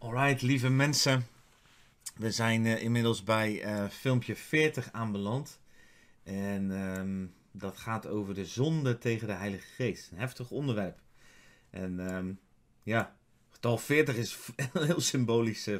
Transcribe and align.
Alright, 0.00 0.42
lieve 0.42 0.68
mensen. 0.68 1.26
We 2.16 2.30
zijn 2.30 2.64
uh, 2.64 2.82
inmiddels 2.82 3.24
bij 3.24 3.64
uh, 3.64 3.88
filmpje 3.88 4.36
40 4.36 4.92
aanbeland. 4.92 5.60
En 6.22 6.70
um, 6.70 7.34
dat 7.52 7.76
gaat 7.76 8.06
over 8.06 8.34
de 8.34 8.44
zonde 8.44 8.98
tegen 8.98 9.26
de 9.26 9.32
Heilige 9.32 9.66
Geest. 9.66 10.10
Een 10.10 10.18
heftig 10.18 10.50
onderwerp. 10.50 10.98
En 11.70 12.14
um, 12.14 12.40
ja, 12.82 13.16
getal 13.50 13.78
40 13.78 14.16
is 14.16 14.38
een 14.72 14.84
heel 14.84 15.00
symbolisch 15.00 15.68
uh, 15.68 15.78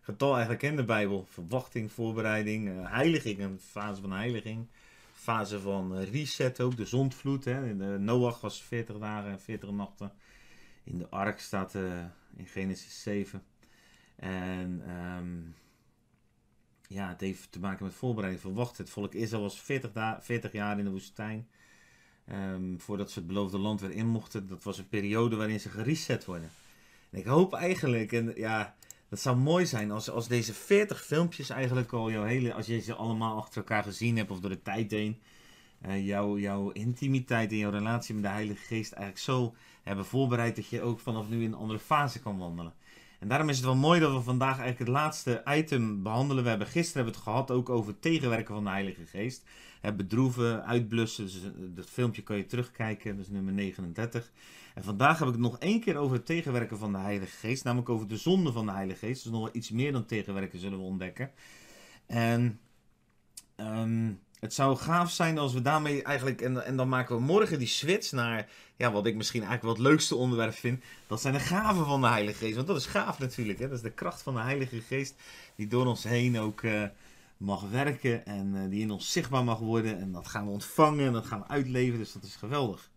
getal 0.00 0.32
eigenlijk 0.32 0.62
in 0.62 0.76
de 0.76 0.84
Bijbel. 0.84 1.26
Verwachting, 1.30 1.92
voorbereiding, 1.92 2.88
heiliging, 2.88 3.38
een 3.38 3.60
fase 3.60 4.00
van 4.00 4.12
heiliging. 4.12 4.66
Fase 5.14 5.60
van 5.60 5.98
reset 5.98 6.60
ook, 6.60 6.76
de 6.76 6.86
zondvloed. 6.86 7.44
Hè. 7.44 7.74
Noach 7.98 8.40
was 8.40 8.62
40 8.62 8.98
dagen 8.98 9.30
en 9.30 9.40
40 9.40 9.70
nachten. 9.70 10.12
In 10.84 10.98
de 10.98 11.08
ark 11.08 11.40
staat 11.40 11.74
in 12.36 12.46
Genesis 12.46 13.02
7. 13.02 13.42
En 14.22 14.82
um, 14.90 15.54
ja, 16.86 17.08
het 17.08 17.20
heeft 17.20 17.52
te 17.52 17.60
maken 17.60 17.84
met 17.84 17.94
voorbereiding. 17.94 18.42
Verwacht 18.42 18.78
het 18.78 18.90
volk 18.90 19.14
Israël 19.14 19.42
was 19.42 19.60
40, 19.60 19.90
40 20.20 20.52
jaar 20.52 20.78
in 20.78 20.84
de 20.84 20.90
woestijn. 20.90 21.48
Um, 22.32 22.80
voordat 22.80 23.10
ze 23.10 23.18
het 23.18 23.28
beloofde 23.28 23.58
land 23.58 23.80
weer 23.80 23.90
in 23.90 24.06
mochten. 24.06 24.48
Dat 24.48 24.64
was 24.64 24.78
een 24.78 24.88
periode 24.88 25.36
waarin 25.36 25.60
ze 25.60 25.68
gereset 25.68 26.24
worden. 26.24 26.50
En 27.10 27.18
ik 27.18 27.24
hoop 27.24 27.54
eigenlijk, 27.54 28.12
en 28.12 28.32
ja, 28.36 28.74
dat 29.08 29.20
zou 29.20 29.36
mooi 29.36 29.66
zijn 29.66 29.90
als, 29.90 30.10
als 30.10 30.28
deze 30.28 30.54
40 30.54 31.04
filmpjes 31.04 31.50
eigenlijk 31.50 31.92
al 31.92 32.10
jouw 32.10 32.24
hele, 32.24 32.54
als 32.54 32.66
je 32.66 32.80
ze 32.80 32.94
allemaal 32.94 33.36
achter 33.36 33.56
elkaar 33.56 33.82
gezien 33.82 34.16
hebt 34.16 34.30
of 34.30 34.40
door 34.40 34.50
de 34.50 34.62
tijd 34.62 34.90
heen, 34.90 35.20
uh, 35.86 36.06
jouw, 36.06 36.38
jouw 36.38 36.70
intimiteit 36.70 37.50
en 37.50 37.56
jouw 37.56 37.70
relatie 37.70 38.14
met 38.14 38.22
de 38.22 38.28
Heilige 38.28 38.64
Geest 38.64 38.92
eigenlijk 38.92 39.24
zo 39.24 39.54
hebben 39.82 40.04
voorbereid 40.04 40.56
dat 40.56 40.66
je 40.66 40.82
ook 40.82 41.00
vanaf 41.00 41.28
nu 41.28 41.42
in 41.42 41.52
een 41.52 41.58
andere 41.58 41.78
fase 41.78 42.20
kan 42.20 42.38
wandelen. 42.38 42.74
En 43.22 43.28
daarom 43.28 43.48
is 43.48 43.56
het 43.56 43.64
wel 43.64 43.74
mooi 43.74 44.00
dat 44.00 44.12
we 44.12 44.20
vandaag 44.20 44.58
eigenlijk 44.58 44.78
het 44.78 44.88
laatste 44.88 45.42
item 45.46 46.02
behandelen. 46.02 46.42
We 46.42 46.48
hebben 46.48 46.66
gisteren 46.66 47.04
hebben 47.04 47.14
het 47.14 47.22
gehad 47.22 47.50
ook 47.50 47.68
over 47.68 47.98
tegenwerken 47.98 48.54
van 48.54 48.64
de 48.64 48.70
Heilige 48.70 49.06
Geest. 49.06 49.44
Het 49.80 49.96
bedroeven, 49.96 50.64
uitblussen. 50.64 51.24
Dus 51.24 51.44
eh, 51.44 51.50
dat 51.56 51.86
filmpje 51.86 52.22
kan 52.22 52.36
je 52.36 52.46
terugkijken, 52.46 53.16
dat 53.16 53.24
is 53.24 53.30
nummer 53.30 53.52
39. 53.52 54.32
En 54.74 54.84
vandaag 54.84 55.18
heb 55.18 55.28
ik 55.28 55.34
het 55.34 55.42
nog 55.42 55.58
één 55.58 55.80
keer 55.80 55.96
over 55.96 56.16
het 56.16 56.26
tegenwerken 56.26 56.78
van 56.78 56.92
de 56.92 56.98
Heilige 56.98 57.36
Geest. 57.36 57.64
Namelijk 57.64 57.88
over 57.88 58.08
de 58.08 58.16
zonde 58.16 58.52
van 58.52 58.66
de 58.66 58.72
Heilige 58.72 59.06
Geest. 59.06 59.22
Dus 59.22 59.32
nog 59.32 59.42
wel 59.42 59.54
iets 59.54 59.70
meer 59.70 59.92
dan 59.92 60.06
tegenwerken 60.06 60.58
zullen 60.58 60.78
we 60.78 60.84
ontdekken. 60.84 61.30
En 62.06 62.60
um, 63.56 64.20
het 64.42 64.54
zou 64.54 64.76
gaaf 64.76 65.10
zijn 65.10 65.38
als 65.38 65.52
we 65.52 65.62
daarmee 65.62 66.02
eigenlijk, 66.02 66.40
en, 66.40 66.64
en 66.64 66.76
dan 66.76 66.88
maken 66.88 67.16
we 67.16 67.22
morgen 67.22 67.58
die 67.58 67.68
switch 67.68 68.12
naar, 68.12 68.48
ja, 68.76 68.92
wat 68.92 69.06
ik 69.06 69.14
misschien 69.14 69.42
eigenlijk 69.42 69.76
wel 69.76 69.84
het 69.84 69.92
leukste 69.92 70.16
onderwerp 70.16 70.54
vind. 70.54 70.84
Dat 71.06 71.20
zijn 71.20 71.34
de 71.34 71.40
gaven 71.40 71.86
van 71.86 72.00
de 72.00 72.06
Heilige 72.06 72.38
Geest. 72.38 72.54
Want 72.54 72.66
dat 72.66 72.76
is 72.76 72.86
gaaf 72.86 73.18
natuurlijk, 73.18 73.58
hè? 73.58 73.68
dat 73.68 73.76
is 73.76 73.82
de 73.82 73.90
kracht 73.90 74.22
van 74.22 74.34
de 74.34 74.40
Heilige 74.40 74.80
Geest 74.80 75.14
die 75.56 75.66
door 75.66 75.86
ons 75.86 76.02
heen 76.02 76.38
ook 76.38 76.62
uh, 76.62 76.82
mag 77.36 77.70
werken 77.70 78.26
en 78.26 78.54
uh, 78.54 78.70
die 78.70 78.80
in 78.80 78.90
ons 78.90 79.12
zichtbaar 79.12 79.44
mag 79.44 79.58
worden. 79.58 80.00
En 80.00 80.12
dat 80.12 80.28
gaan 80.28 80.44
we 80.44 80.50
ontvangen 80.50 81.06
en 81.06 81.12
dat 81.12 81.26
gaan 81.26 81.40
we 81.40 81.48
uitleven, 81.48 81.98
dus 81.98 82.12
dat 82.12 82.22
is 82.22 82.36
geweldig. 82.36 82.90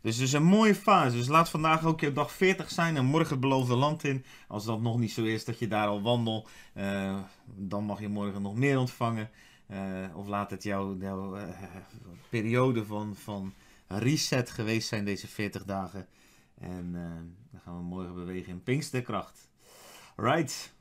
Dus 0.00 0.16
het 0.16 0.26
is 0.26 0.32
een 0.32 0.44
mooie 0.44 0.74
fase. 0.74 1.16
Dus 1.16 1.28
laat 1.28 1.48
vandaag 1.48 1.84
ook 1.84 2.00
je 2.00 2.12
dag 2.12 2.32
40 2.32 2.70
zijn 2.70 2.96
en 2.96 3.04
morgen 3.04 3.30
het 3.30 3.40
beloofde 3.40 3.74
land 3.74 4.04
in. 4.04 4.24
Als 4.48 4.64
dat 4.64 4.80
nog 4.80 4.98
niet 4.98 5.12
zo 5.12 5.22
is 5.22 5.44
dat 5.44 5.58
je 5.58 5.68
daar 5.68 5.86
al 5.86 6.02
wandelt, 6.02 6.48
uh, 6.76 7.18
dan 7.44 7.84
mag 7.84 8.00
je 8.00 8.08
morgen 8.08 8.42
nog 8.42 8.54
meer 8.54 8.78
ontvangen. 8.78 9.30
Uh, 9.72 10.16
of 10.16 10.26
laat 10.26 10.50
het 10.50 10.62
jouw, 10.62 10.96
uh, 10.96 11.42
periode 12.28 12.84
van, 12.84 13.16
van 13.16 13.52
reset 13.86 14.50
geweest 14.50 14.88
zijn, 14.88 15.04
deze 15.04 15.28
40 15.28 15.64
dagen. 15.64 16.06
En 16.54 16.90
uh, 16.94 17.02
dan 17.50 17.60
gaan 17.60 17.76
we 17.76 17.82
morgen 17.82 18.14
bewegen 18.14 18.52
in 18.52 18.62
Pinksterkracht. 18.62 19.48
Right. 20.16 20.74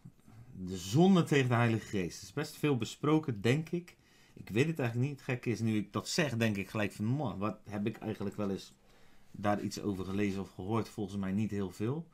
De 0.52 0.78
zonde 0.78 1.24
tegen 1.24 1.50
de 1.50 1.56
Heilige 1.56 1.86
Geest. 1.86 2.16
Dat 2.16 2.30
is 2.30 2.34
best 2.34 2.58
veel 2.58 2.78
besproken, 2.78 3.42
denk 3.42 3.70
ik. 3.70 3.96
Ik 4.34 4.50
weet 4.50 4.68
het 4.68 4.80
eigenlijk 4.80 5.10
niet. 5.10 5.20
Het 5.20 5.30
gekke 5.30 5.50
is, 5.50 5.60
nu 5.60 5.78
ik 5.78 5.94
dat 5.94 6.08
zeg, 6.08 6.38
denk 6.38 6.58
ik 6.58 6.70
gelijk 6.70 6.92
van... 6.92 7.06
Man, 7.06 7.38
wat 7.38 7.60
heb 7.70 7.88
ik 7.88 7.98
eigenlijk 7.98 8.36
wel 8.36 8.50
eens 8.50 8.74
daar 9.32 9.62
iets 9.62 9.82
over 9.82 10.06
gelezen 10.06 10.42
of 10.42 10.50
gehoord? 10.50 10.90
Volgens 10.90 11.18
mij 11.18 11.32
niet 11.32 11.52
heel 11.52 11.72
veel. 11.72 12.08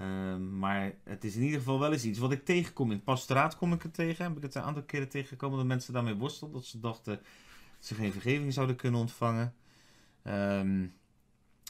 Uh, 0.00 0.36
maar 0.36 0.92
het 1.04 1.24
is 1.24 1.36
in 1.36 1.42
ieder 1.42 1.58
geval 1.58 1.78
wel 1.78 1.92
eens 1.92 2.04
iets 2.04 2.18
wat 2.18 2.32
ik 2.32 2.44
tegenkom. 2.44 2.90
In 2.90 2.96
het 2.96 3.04
pastoraat 3.04 3.56
kom 3.56 3.72
ik 3.72 3.82
het 3.82 3.94
tegen. 3.94 4.24
Heb 4.24 4.36
ik 4.36 4.42
het 4.42 4.54
een 4.54 4.62
aantal 4.62 4.82
keren 4.82 5.08
tegengekomen 5.08 5.58
dat 5.58 5.66
mensen 5.66 5.92
daarmee 5.92 6.14
worstelden. 6.14 6.56
Dat 6.56 6.66
ze 6.66 6.80
dachten 6.80 7.14
dat 7.14 7.86
ze 7.86 7.94
geen 7.94 8.12
vergeving 8.12 8.52
zouden 8.52 8.76
kunnen 8.76 9.00
ontvangen. 9.00 9.54
Um, 10.24 10.92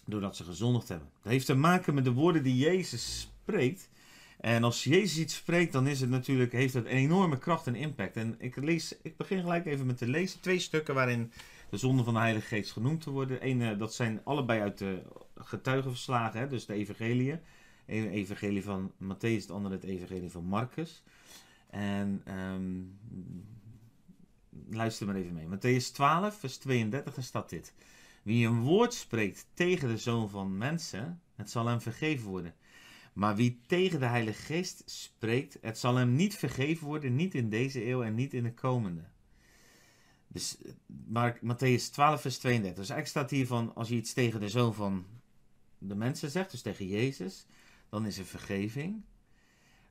doordat 0.06 0.36
ze 0.36 0.44
gezondigd 0.44 0.88
hebben. 0.88 1.08
Dat 1.22 1.32
heeft 1.32 1.46
te 1.46 1.54
maken 1.54 1.94
met 1.94 2.04
de 2.04 2.12
woorden 2.12 2.42
die 2.42 2.56
Jezus 2.56 3.20
spreekt. 3.20 3.90
En 4.40 4.64
als 4.64 4.84
Jezus 4.84 5.18
iets 5.18 5.34
spreekt, 5.34 5.72
dan 5.72 5.86
is 5.86 6.00
het 6.00 6.10
natuurlijk, 6.10 6.52
heeft 6.52 6.74
het 6.74 6.84
een 6.84 6.90
enorme 6.90 7.38
kracht 7.38 7.66
en 7.66 7.74
impact. 7.74 8.16
En 8.16 8.34
ik, 8.38 8.56
lees, 8.56 8.96
ik 9.02 9.16
begin 9.16 9.40
gelijk 9.40 9.66
even 9.66 9.86
met 9.86 9.98
te 9.98 10.08
lezen. 10.08 10.40
Twee 10.40 10.58
stukken 10.58 10.94
waarin 10.94 11.32
de 11.70 11.76
zonde 11.76 12.04
van 12.04 12.14
de 12.14 12.20
Heilige 12.20 12.46
Geest 12.46 12.72
genoemd 12.72 13.00
te 13.00 13.10
worden. 13.10 13.48
Eén, 13.48 13.78
dat 13.78 13.94
zijn 13.94 14.20
allebei 14.24 14.60
uit 14.60 14.78
de 14.78 15.02
getuigenverslagen, 15.36 16.40
hè, 16.40 16.48
dus 16.48 16.66
de 16.66 16.74
evangeliën. 16.74 17.40
Een 17.92 18.10
evangelie 18.10 18.62
van 18.62 18.92
Matthäus, 19.02 19.40
het 19.40 19.50
andere 19.50 19.74
het 19.74 19.84
evangelie 19.84 20.30
van 20.30 20.44
Marcus. 20.44 21.02
En 21.66 22.22
um, 22.38 22.98
luister 24.68 25.06
maar 25.06 25.16
even 25.16 25.34
mee. 25.34 25.46
Matthäus 25.46 25.92
12, 25.92 26.38
vers 26.38 26.56
32, 26.56 27.14
daar 27.14 27.24
staat 27.24 27.48
dit. 27.48 27.74
Wie 28.22 28.46
een 28.46 28.60
woord 28.60 28.94
spreekt 28.94 29.46
tegen 29.54 29.88
de 29.88 29.98
Zoon 29.98 30.30
van 30.30 30.56
Mensen, 30.56 31.20
het 31.34 31.50
zal 31.50 31.66
hem 31.66 31.80
vergeven 31.80 32.28
worden. 32.28 32.54
Maar 33.12 33.36
wie 33.36 33.60
tegen 33.66 34.00
de 34.00 34.06
Heilige 34.06 34.42
Geest 34.42 34.82
spreekt, 34.86 35.58
het 35.60 35.78
zal 35.78 35.96
hem 35.96 36.14
niet 36.14 36.36
vergeven 36.36 36.86
worden, 36.86 37.14
niet 37.14 37.34
in 37.34 37.48
deze 37.48 37.86
eeuw 37.86 38.02
en 38.02 38.14
niet 38.14 38.34
in 38.34 38.42
de 38.42 38.54
komende. 38.54 39.04
Dus, 40.28 40.58
maar 41.06 41.38
Matthäus 41.38 41.90
12, 41.92 42.20
vers 42.20 42.38
32. 42.38 42.84
Dus 42.84 42.90
eigenlijk 42.90 43.06
staat 43.06 43.30
hier 43.30 43.46
van, 43.46 43.74
als 43.74 43.88
je 43.88 43.94
iets 43.94 44.12
tegen 44.12 44.40
de 44.40 44.48
Zoon 44.48 44.74
van 44.74 45.06
de 45.78 45.94
mensen 45.94 46.30
zegt, 46.30 46.50
dus 46.50 46.62
tegen 46.62 46.86
Jezus, 46.86 47.46
dan 47.92 48.06
is 48.06 48.18
er 48.18 48.24
vergeving. 48.24 49.02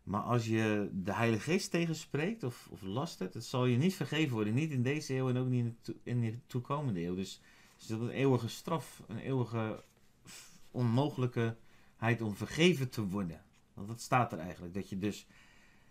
Maar 0.04 0.22
als 0.22 0.46
je 0.46 0.90
de 0.94 1.14
Heilige 1.14 1.52
Geest 1.52 1.72
tegenspreekt 1.72 2.44
of, 2.44 2.68
of 2.72 2.82
last 2.82 3.20
het, 3.20 3.34
het 3.34 3.46
zal 3.46 3.66
je 3.66 3.78
niet 3.78 3.96
vergeven 3.96 4.34
worden. 4.34 4.54
Niet 4.54 4.72
in 4.72 4.84
deze 4.84 5.16
eeuw 5.16 5.30
en 5.30 5.38
ook 5.38 5.48
niet 5.48 5.66
in 5.66 5.78
de, 5.82 5.96
in 6.04 6.22
de 6.22 6.38
toekomende 6.48 7.02
eeuw. 7.02 7.16
Dus, 7.16 7.42
dus 7.78 7.88
dat 7.88 8.00
is 8.00 8.06
een 8.06 8.12
eeuwige 8.12 8.48
straf, 8.48 9.04
een 9.08 9.18
eeuwige 9.18 9.84
onmogelijkheid 10.72 12.22
om 12.22 12.36
vergeven 12.36 12.90
te 12.90 13.08
worden. 13.08 13.44
Want 13.74 13.88
dat 13.88 14.02
staat 14.02 14.32
er 14.32 14.40
eigenlijk. 14.40 14.74
Dat 14.74 14.90
je 14.90 14.98
dus 14.98 15.28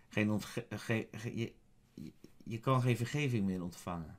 geen 0.07 0.41
je, 1.33 1.53
je 2.43 2.59
kan 2.59 2.81
geen 2.81 2.97
vergeving 2.97 3.45
meer 3.45 3.63
ontvangen. 3.63 4.17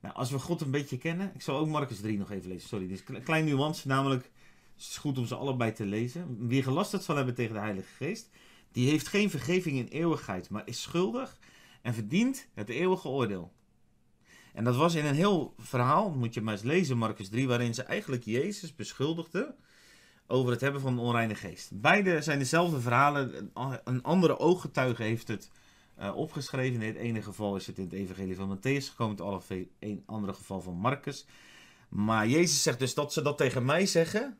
Nou, 0.00 0.14
als 0.14 0.30
we 0.30 0.38
God 0.38 0.60
een 0.60 0.70
beetje 0.70 0.98
kennen. 0.98 1.30
Ik 1.34 1.42
zal 1.42 1.58
ook 1.58 1.68
Marcus 1.68 2.00
3 2.00 2.18
nog 2.18 2.30
even 2.30 2.48
lezen. 2.48 2.68
Sorry, 2.68 2.86
dit 2.86 3.00
is 3.00 3.14
een 3.14 3.22
klein 3.22 3.44
nuance. 3.44 3.88
Namelijk, 3.88 4.30
het 4.74 4.82
is 4.82 4.96
goed 4.96 5.18
om 5.18 5.26
ze 5.26 5.34
allebei 5.34 5.72
te 5.72 5.84
lezen. 5.84 6.48
Wie 6.48 6.62
gelasterd 6.62 7.02
zal 7.02 7.16
hebben 7.16 7.34
tegen 7.34 7.54
de 7.54 7.60
Heilige 7.60 7.94
Geest, 7.96 8.30
die 8.72 8.88
heeft 8.88 9.08
geen 9.08 9.30
vergeving 9.30 9.76
in 9.76 9.86
eeuwigheid, 9.86 10.50
maar 10.50 10.62
is 10.64 10.82
schuldig 10.82 11.38
en 11.82 11.94
verdient 11.94 12.48
het 12.54 12.68
eeuwige 12.68 13.08
oordeel. 13.08 13.52
En 14.52 14.64
dat 14.64 14.76
was 14.76 14.94
in 14.94 15.04
een 15.04 15.14
heel 15.14 15.54
verhaal, 15.58 16.10
moet 16.10 16.34
je 16.34 16.40
maar 16.40 16.54
eens 16.54 16.62
lezen, 16.62 16.98
Marcus 16.98 17.28
3, 17.28 17.48
waarin 17.48 17.74
ze 17.74 17.82
eigenlijk 17.82 18.24
Jezus 18.24 18.74
beschuldigden 18.74 19.54
over 20.26 20.52
het 20.52 20.60
hebben 20.60 20.80
van 20.80 20.92
een 20.92 20.98
onreine 20.98 21.34
geest. 21.34 21.80
Beide 21.80 22.22
zijn 22.22 22.38
dezelfde 22.38 22.80
verhalen. 22.80 23.50
Een 23.84 24.02
andere 24.02 24.38
ooggetuige 24.38 25.02
heeft 25.02 25.28
het 25.28 25.50
uh, 25.98 26.16
opgeschreven. 26.16 26.82
In 26.82 26.86
het 26.88 26.96
ene 26.96 27.22
geval 27.22 27.56
is 27.56 27.66
het 27.66 27.78
in 27.78 27.84
het 27.84 27.92
evangelie 27.92 28.36
van 28.36 28.58
Matthäus 28.58 28.88
gekomen, 28.88 29.42
in 29.78 29.90
het 29.90 30.06
andere 30.06 30.32
geval 30.32 30.60
van 30.60 30.74
Marcus. 30.74 31.26
Maar 31.88 32.28
Jezus 32.28 32.62
zegt 32.62 32.78
dus 32.78 32.94
dat 32.94 33.12
ze 33.12 33.22
dat 33.22 33.38
tegen 33.38 33.64
mij 33.64 33.86
zeggen 33.86 34.38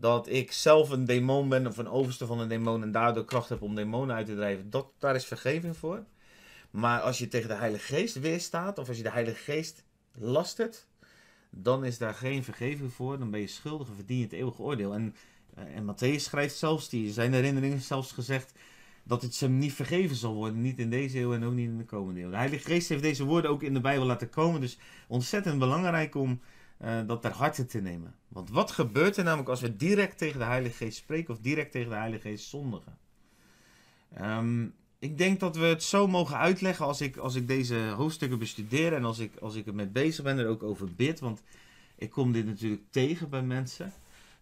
dat 0.00 0.28
ik 0.28 0.52
zelf 0.52 0.90
een 0.90 1.04
demon 1.04 1.48
ben 1.48 1.66
of 1.66 1.76
een 1.76 1.88
overste 1.88 2.26
van 2.26 2.40
een 2.40 2.48
demon 2.48 2.82
en 2.82 2.92
daardoor 2.92 3.24
kracht 3.24 3.48
heb 3.48 3.62
om 3.62 3.74
demonen 3.74 4.16
uit 4.16 4.26
te 4.26 4.34
drijven, 4.34 4.70
dat, 4.70 4.86
daar 4.98 5.14
is 5.14 5.24
vergeving 5.24 5.76
voor. 5.76 6.04
Maar 6.70 7.00
als 7.00 7.18
je 7.18 7.28
tegen 7.28 7.48
de 7.48 7.54
Heilige 7.54 7.94
Geest 7.94 8.20
weerstaat 8.20 8.78
of 8.78 8.88
als 8.88 8.96
je 8.96 9.02
de 9.02 9.10
Heilige 9.10 9.52
Geest 9.52 9.84
lastert, 10.12 10.86
dan 11.50 11.84
is 11.84 11.98
daar 11.98 12.14
geen 12.14 12.44
vergeving 12.44 12.92
voor. 12.92 13.18
Dan 13.18 13.30
ben 13.30 13.40
je 13.40 13.46
schuldig 13.46 13.88
en 13.88 13.94
verdien 13.94 14.16
je 14.16 14.22
het 14.22 14.32
eeuwige 14.32 14.62
oordeel. 14.62 14.94
En, 14.94 15.14
eh, 15.54 15.76
en 15.76 15.94
Matthäus 15.94 16.22
schrijft 16.22 16.56
zelfs, 16.56 16.88
die 16.88 17.12
zijn 17.12 17.32
herinneringen 17.32 17.80
zelfs 17.80 18.12
gezegd, 18.12 18.52
dat 19.02 19.22
het 19.22 19.40
hem 19.40 19.58
niet 19.58 19.72
vergeven 19.72 20.16
zal 20.16 20.34
worden. 20.34 20.60
Niet 20.60 20.78
in 20.78 20.90
deze 20.90 21.18
eeuw 21.18 21.34
en 21.34 21.44
ook 21.44 21.52
niet 21.52 21.68
in 21.68 21.78
de 21.78 21.84
komende 21.84 22.20
eeuw. 22.20 22.30
De 22.30 22.36
Heilige 22.36 22.64
Geest 22.64 22.88
heeft 22.88 23.02
deze 23.02 23.24
woorden 23.24 23.50
ook 23.50 23.62
in 23.62 23.74
de 23.74 23.80
Bijbel 23.80 24.06
laten 24.06 24.30
komen. 24.30 24.60
Dus 24.60 24.78
ontzettend 25.08 25.58
belangrijk 25.58 26.14
om 26.14 26.40
uh, 26.84 27.00
dat 27.06 27.22
ter 27.22 27.32
harte 27.32 27.66
te 27.66 27.80
nemen. 27.80 28.14
Want 28.28 28.50
wat 28.50 28.70
gebeurt 28.70 29.16
er 29.16 29.24
namelijk 29.24 29.48
als 29.48 29.60
we 29.60 29.76
direct 29.76 30.18
tegen 30.18 30.38
de 30.38 30.44
Heilige 30.44 30.76
Geest 30.76 30.98
spreken 30.98 31.34
of 31.34 31.40
direct 31.40 31.72
tegen 31.72 31.90
de 31.90 31.96
Heilige 31.96 32.28
Geest 32.28 32.48
zondigen? 32.48 32.98
Um, 34.20 34.74
ik 34.98 35.18
denk 35.18 35.40
dat 35.40 35.56
we 35.56 35.64
het 35.64 35.82
zo 35.82 36.06
mogen 36.06 36.36
uitleggen 36.36 36.86
als 36.86 37.00
ik, 37.00 37.16
als 37.16 37.34
ik 37.34 37.48
deze 37.48 37.76
hoofdstukken 37.76 38.38
bestudeer 38.38 38.92
en 38.92 39.04
als 39.04 39.18
ik, 39.18 39.36
als 39.40 39.54
ik 39.54 39.66
er 39.66 39.74
mee 39.74 39.86
bezig 39.86 40.24
ben, 40.24 40.38
er 40.38 40.46
ook 40.46 40.62
over 40.62 40.94
bid. 40.94 41.20
Want 41.20 41.42
ik 41.96 42.10
kom 42.10 42.32
dit 42.32 42.46
natuurlijk 42.46 42.82
tegen 42.90 43.28
bij 43.28 43.42
mensen. 43.42 43.92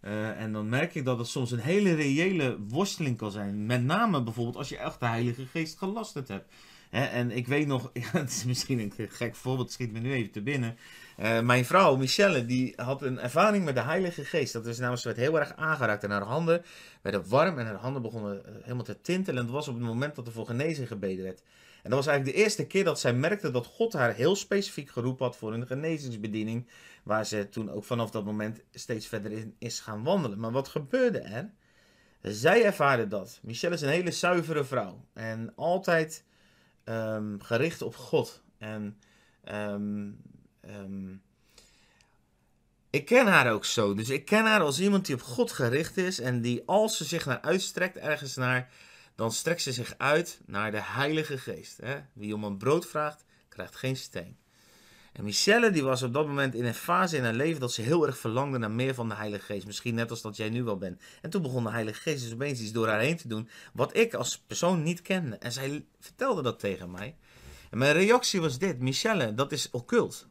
Eh, 0.00 0.40
en 0.40 0.52
dan 0.52 0.69
merk 0.69 0.94
ik 0.94 1.05
dat 1.05 1.19
het 1.19 1.26
soms 1.26 1.50
een 1.50 1.58
hele 1.58 1.94
reële 1.94 2.58
worsteling 2.69 3.17
kan 3.17 3.31
zijn. 3.31 3.67
Met 3.67 3.85
name 3.85 4.23
bijvoorbeeld 4.23 4.56
als 4.56 4.69
je 4.69 4.76
echt 4.76 5.00
de 5.00 5.06
Heilige 5.06 5.46
Geest 5.46 5.79
gelasterd 5.79 6.29
hebt. 6.29 6.52
En 6.90 7.31
ik 7.31 7.46
weet 7.46 7.67
nog, 7.67 7.90
het 8.12 8.31
is 8.31 8.44
misschien 8.44 8.79
een 8.79 9.08
gek 9.08 9.35
voorbeeld, 9.35 9.73
schiet 9.73 9.93
me 9.93 9.99
nu 9.99 10.12
even 10.12 10.32
te 10.32 10.43
binnen. 10.43 10.76
Uh, 11.20 11.40
mijn 11.40 11.64
vrouw, 11.64 11.96
Michelle, 11.96 12.46
die 12.46 12.73
had 12.76 13.02
een 13.02 13.19
ervaring 13.19 13.64
met 13.64 13.75
de 13.75 13.81
Heilige 13.81 14.25
Geest. 14.25 14.52
Dat 14.52 14.67
is 14.67 14.76
namelijk, 14.76 15.02
ze 15.02 15.08
werd 15.08 15.20
heel 15.20 15.38
erg 15.38 15.56
aangeraakt 15.56 16.05
en 16.05 16.11
haar 16.11 16.23
handen 16.23 16.62
werden 17.02 17.29
warm 17.29 17.58
en 17.58 17.67
haar 17.67 17.75
handen 17.75 18.02
begonnen 18.02 18.46
eh, 18.46 18.52
helemaal 18.62 18.85
te 18.85 19.00
tintelen. 19.00 19.40
En 19.40 19.46
dat 19.46 19.55
was 19.55 19.69
op 19.69 19.75
het 19.75 19.85
moment 19.85 20.14
dat 20.14 20.26
er 20.26 20.32
voor 20.32 20.46
genezing 20.46 20.88
gebeden 20.88 21.25
werd. 21.25 21.43
En 21.82 21.90
dat 21.90 22.05
was 22.05 22.06
eigenlijk 22.06 22.37
de 22.37 22.43
eerste 22.43 22.67
keer 22.67 22.85
dat 22.85 23.00
zij 23.00 23.12
merkte 23.12 23.50
dat 23.50 23.67
God 23.67 23.93
haar 23.93 24.14
heel 24.14 24.37
specifiek 24.37 24.90
geroepen 24.90 25.25
had 25.26 25.37
voor 25.37 25.52
een 25.52 25.67
genezingsbediening. 25.67 26.69
Waar 27.02 27.26
ze 27.26 27.49
toen 27.49 27.70
ook 27.70 27.85
vanaf 27.85 28.11
dat 28.11 28.25
moment 28.25 28.61
steeds 28.73 29.06
verder 29.06 29.32
in 29.32 29.55
is 29.58 29.81
gaan 29.81 30.05
wandelen. 30.05 30.38
Maar 30.38 30.52
wat 30.52 30.69
gebeurde 30.69 31.19
er? 31.19 31.50
Zij 32.23 32.64
ervaarde 32.64 33.08
dat. 33.08 33.38
Michelle 33.43 33.75
is 33.75 33.81
een 33.81 33.88
hele 33.88 34.11
zuivere 34.11 34.64
vrouw. 34.64 35.05
En 35.12 35.52
altijd 35.55 36.25
um, 36.88 37.43
gericht 37.43 37.82
op 37.82 37.96
God. 37.96 38.43
En 38.58 38.99
um, 39.44 40.20
um, 40.69 41.23
ik 42.90 43.05
ken 43.05 43.26
haar 43.26 43.52
ook 43.52 43.64
zo. 43.64 43.94
Dus 43.94 44.08
ik 44.08 44.25
ken 44.25 44.44
haar 44.44 44.61
als 44.61 44.81
iemand 44.81 45.06
die 45.06 45.14
op 45.14 45.23
God 45.23 45.52
gericht 45.52 45.96
is. 45.96 46.20
En 46.20 46.40
die 46.40 46.62
als 46.67 46.96
ze 46.96 47.05
zich 47.05 47.26
naar 47.26 47.40
uitstrekt 47.40 47.96
ergens 47.96 48.35
naar. 48.35 48.70
Dan 49.14 49.32
strekt 49.32 49.62
ze 49.62 49.73
zich 49.73 49.94
uit 49.96 50.40
naar 50.46 50.70
de 50.70 50.82
Heilige 50.82 51.38
Geest. 51.38 51.76
Hè? 51.76 52.00
Wie 52.12 52.35
om 52.35 52.44
een 52.44 52.56
brood 52.56 52.87
vraagt, 52.87 53.25
krijgt 53.49 53.76
geen 53.76 53.96
steen. 53.96 54.37
En 55.19 55.25
Michelle 55.25 55.70
die 55.70 55.82
was 55.82 56.03
op 56.03 56.12
dat 56.12 56.26
moment 56.26 56.55
in 56.55 56.65
een 56.65 56.75
fase 56.75 57.17
in 57.17 57.25
haar 57.25 57.35
leven 57.35 57.61
dat 57.61 57.73
ze 57.73 57.82
heel 57.82 58.06
erg 58.06 58.19
verlangde 58.19 58.59
naar 58.59 58.70
meer 58.70 58.94
van 58.94 59.09
de 59.09 59.15
Heilige 59.15 59.44
Geest. 59.44 59.67
Misschien 59.67 59.94
net 59.94 60.11
als 60.11 60.23
dat 60.23 60.37
jij 60.37 60.49
nu 60.49 60.62
wel 60.62 60.76
bent. 60.76 61.03
En 61.23 61.31
toen 61.31 61.43
begon 61.43 61.65
de 61.65 61.70
Heilige 61.70 62.00
Geest 62.00 62.23
dus 62.23 62.32
opeens 62.32 62.61
iets 62.61 62.73
door 62.73 62.88
haar 62.88 63.00
heen 63.00 63.17
te 63.17 63.29
doen. 63.29 63.49
Wat 63.73 63.97
ik 63.97 64.15
als 64.15 64.38
persoon 64.38 64.82
niet 64.82 65.03
kende. 65.03 65.37
En 65.37 65.53
zij 65.53 65.85
vertelde 66.00 66.43
dat 66.43 66.59
tegen 66.59 66.91
mij. 66.91 67.17
En 67.70 67.79
mijn 67.79 67.93
reactie 67.93 68.41
was 68.41 68.59
dit. 68.59 68.81
Michelle, 68.81 69.35
dat 69.35 69.53
is 69.53 69.70
occult. 69.70 70.26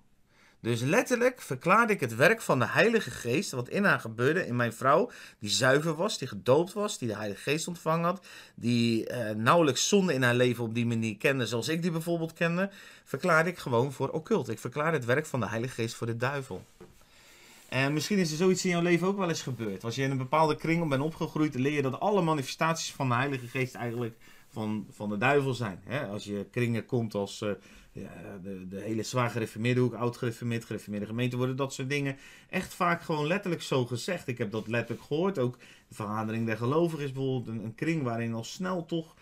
Dus 0.59 0.81
letterlijk 0.81 1.41
verklaarde 1.41 1.93
ik 1.93 1.99
het 1.99 2.15
werk 2.15 2.41
van 2.41 2.59
de 2.59 2.67
Heilige 2.67 3.11
Geest, 3.11 3.51
wat 3.51 3.69
in 3.69 3.83
haar 3.83 3.99
gebeurde, 3.99 4.47
in 4.47 4.55
mijn 4.55 4.73
vrouw, 4.73 5.11
die 5.39 5.49
zuiver 5.49 5.95
was, 5.95 6.17
die 6.17 6.27
gedoopt 6.27 6.73
was, 6.73 6.97
die 6.97 7.07
de 7.07 7.15
Heilige 7.15 7.41
Geest 7.41 7.67
ontvangen 7.67 8.05
had, 8.05 8.25
die 8.55 9.11
uh, 9.11 9.29
nauwelijks 9.29 9.87
zonde 9.87 10.13
in 10.13 10.23
haar 10.23 10.35
leven 10.35 10.63
op 10.63 10.73
die 10.73 10.85
manier 10.85 11.17
kende, 11.17 11.47
zoals 11.47 11.67
ik 11.67 11.81
die 11.81 11.91
bijvoorbeeld 11.91 12.33
kende, 12.33 12.69
verklaarde 13.03 13.49
ik 13.49 13.57
gewoon 13.57 13.91
voor 13.91 14.09
occult. 14.09 14.49
Ik 14.49 14.59
verklaarde 14.59 14.97
het 14.97 15.05
werk 15.05 15.25
van 15.25 15.39
de 15.39 15.47
Heilige 15.47 15.73
Geest 15.73 15.95
voor 15.95 16.07
de 16.07 16.17
duivel. 16.17 16.65
En 17.69 17.93
misschien 17.93 18.17
is 18.17 18.31
er 18.31 18.37
zoiets 18.37 18.65
in 18.65 18.69
jouw 18.69 18.81
leven 18.81 19.07
ook 19.07 19.17
wel 19.17 19.29
eens 19.29 19.41
gebeurd. 19.41 19.83
Als 19.83 19.95
je 19.95 20.01
in 20.01 20.11
een 20.11 20.17
bepaalde 20.17 20.55
kring 20.55 20.89
bent 20.89 21.01
opgegroeid, 21.01 21.55
leer 21.55 21.73
je 21.73 21.81
dat 21.81 21.99
alle 21.99 22.21
manifestaties 22.21 22.91
van 22.91 23.09
de 23.09 23.15
Heilige 23.15 23.47
Geest 23.47 23.75
eigenlijk 23.75 24.15
van, 24.49 24.87
van 24.91 25.09
de 25.09 25.17
duivel 25.17 25.53
zijn. 25.53 25.83
Als 26.11 26.23
je 26.23 26.45
kringen 26.51 26.85
komt 26.85 27.13
als 27.13 27.41
uh, 27.41 27.51
ja, 28.01 28.37
de, 28.43 28.67
de 28.67 28.81
hele 28.81 29.03
zwaar 29.03 29.29
gereformeerde 29.29 29.79
hoek, 29.79 29.93
oud 29.93 30.17
gereformeerd, 30.17 30.65
gereformeerde 30.65 31.05
gemeente, 31.05 31.37
worden 31.37 31.55
dat 31.55 31.73
soort 31.73 31.89
dingen 31.89 32.17
echt 32.49 32.73
vaak 32.73 33.01
gewoon 33.01 33.27
letterlijk 33.27 33.61
zo 33.61 33.85
gezegd. 33.85 34.27
Ik 34.27 34.37
heb 34.37 34.51
dat 34.51 34.67
letterlijk 34.67 35.07
gehoord. 35.07 35.39
Ook 35.39 35.57
de 35.87 35.95
vergadering 35.95 36.45
der 36.45 36.57
gelovigen 36.57 37.05
is 37.05 37.11
bijvoorbeeld 37.11 37.47
een, 37.47 37.75
kring 37.75 38.03
waarin 38.03 38.33
al 38.33 38.43
snel 38.43 38.85
toch. 38.85 39.15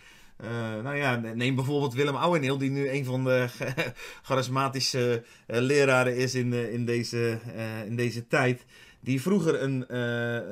Uh, 0.44 0.50
nou 0.82 0.96
ja, 0.96 1.16
neem 1.16 1.54
bijvoorbeeld 1.54 1.94
Willem 1.94 2.16
Ouweneel, 2.16 2.58
die 2.58 2.70
nu 2.70 2.88
een 2.88 3.04
van 3.04 3.24
de 3.24 3.46
charismatische 4.22 5.24
uh, 5.46 5.58
leraren 5.60 6.16
is 6.16 6.34
in, 6.34 6.52
in, 6.52 6.84
deze, 6.84 7.38
uh, 7.56 7.84
in 7.84 7.96
deze 7.96 8.26
tijd. 8.26 8.64
Die 9.00 9.22
vroeger 9.22 9.62
een, 9.62 9.96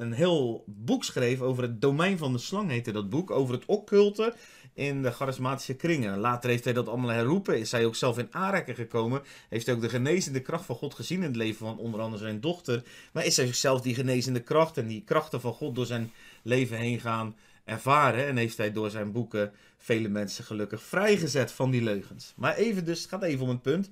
een 0.02 0.12
heel 0.12 0.64
boek 0.66 1.04
schreef 1.04 1.40
over 1.40 1.62
het 1.62 1.80
domein 1.80 2.18
van 2.18 2.32
de 2.32 2.38
slang, 2.38 2.70
heette 2.70 2.92
dat 2.92 3.10
boek. 3.10 3.30
Over 3.30 3.54
het 3.54 3.64
occulte 3.66 4.34
in 4.74 5.02
de 5.02 5.10
charismatische 5.10 5.74
kringen. 5.74 6.18
Later 6.18 6.50
heeft 6.50 6.64
hij 6.64 6.72
dat 6.72 6.88
allemaal 6.88 7.10
herroepen. 7.10 7.58
Is 7.58 7.72
hij 7.72 7.84
ook 7.84 7.96
zelf 7.96 8.18
in 8.18 8.28
aanraking 8.30 8.76
gekomen. 8.76 9.22
Heeft 9.48 9.66
hij 9.66 9.74
ook 9.74 9.80
de 9.80 9.88
genezende 9.88 10.40
kracht 10.40 10.64
van 10.64 10.76
God 10.76 10.94
gezien 10.94 11.18
in 11.18 11.24
het 11.24 11.36
leven 11.36 11.66
van 11.66 11.78
onder 11.78 12.00
andere 12.00 12.22
zijn 12.22 12.40
dochter. 12.40 12.82
Maar 13.12 13.24
is 13.24 13.36
hij 13.36 13.46
zichzelf 13.46 13.80
die 13.80 13.94
genezende 13.94 14.40
kracht 14.40 14.76
en 14.76 14.86
die 14.86 15.04
krachten 15.04 15.40
van 15.40 15.52
God 15.52 15.74
door 15.74 15.86
zijn 15.86 16.12
leven 16.42 16.76
heen 16.76 17.00
gaan 17.00 17.36
ervaren. 17.64 18.26
En 18.26 18.36
heeft 18.36 18.56
hij 18.56 18.72
door 18.72 18.90
zijn 18.90 19.12
boeken 19.12 19.52
vele 19.78 20.08
mensen 20.08 20.44
gelukkig 20.44 20.82
vrijgezet 20.82 21.52
van 21.52 21.70
die 21.70 21.82
leugens. 21.82 22.32
Maar 22.36 22.54
even 22.56 22.84
dus, 22.84 23.00
het 23.00 23.08
gaat 23.08 23.22
even 23.22 23.44
om 23.44 23.50
een 23.50 23.60
punt. 23.60 23.90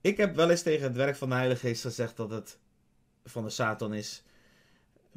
Ik 0.00 0.16
heb 0.16 0.34
wel 0.34 0.50
eens 0.50 0.62
tegen 0.62 0.82
het 0.82 0.96
werk 0.96 1.16
van 1.16 1.28
de 1.28 1.34
Heilige 1.34 1.66
Geest 1.66 1.82
gezegd 1.82 2.16
dat 2.16 2.30
het 2.30 2.58
van 3.24 3.44
de 3.44 3.50
Satan 3.50 3.94
is. 3.94 4.22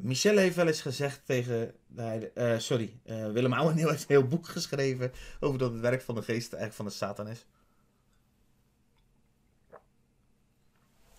Michelle 0.02 0.40
heeft 0.40 0.56
wel 0.56 0.66
eens 0.66 0.80
gezegd 0.80 1.20
tegen. 1.24 1.74
Uh, 2.34 2.58
sorry, 2.58 2.92
uh, 3.06 3.32
Willem 3.32 3.52
Ouweneel 3.52 3.88
heeft 3.88 4.00
een 4.00 4.16
heel 4.16 4.26
boek 4.26 4.48
geschreven. 4.48 5.12
over 5.40 5.58
dat 5.58 5.72
het 5.72 5.80
werk 5.80 6.02
van 6.02 6.14
de 6.14 6.22
geest 6.22 6.52
eigenlijk 6.52 6.74
van 6.74 6.84
de 6.84 6.90
Satan 6.90 7.28
is. 7.28 7.46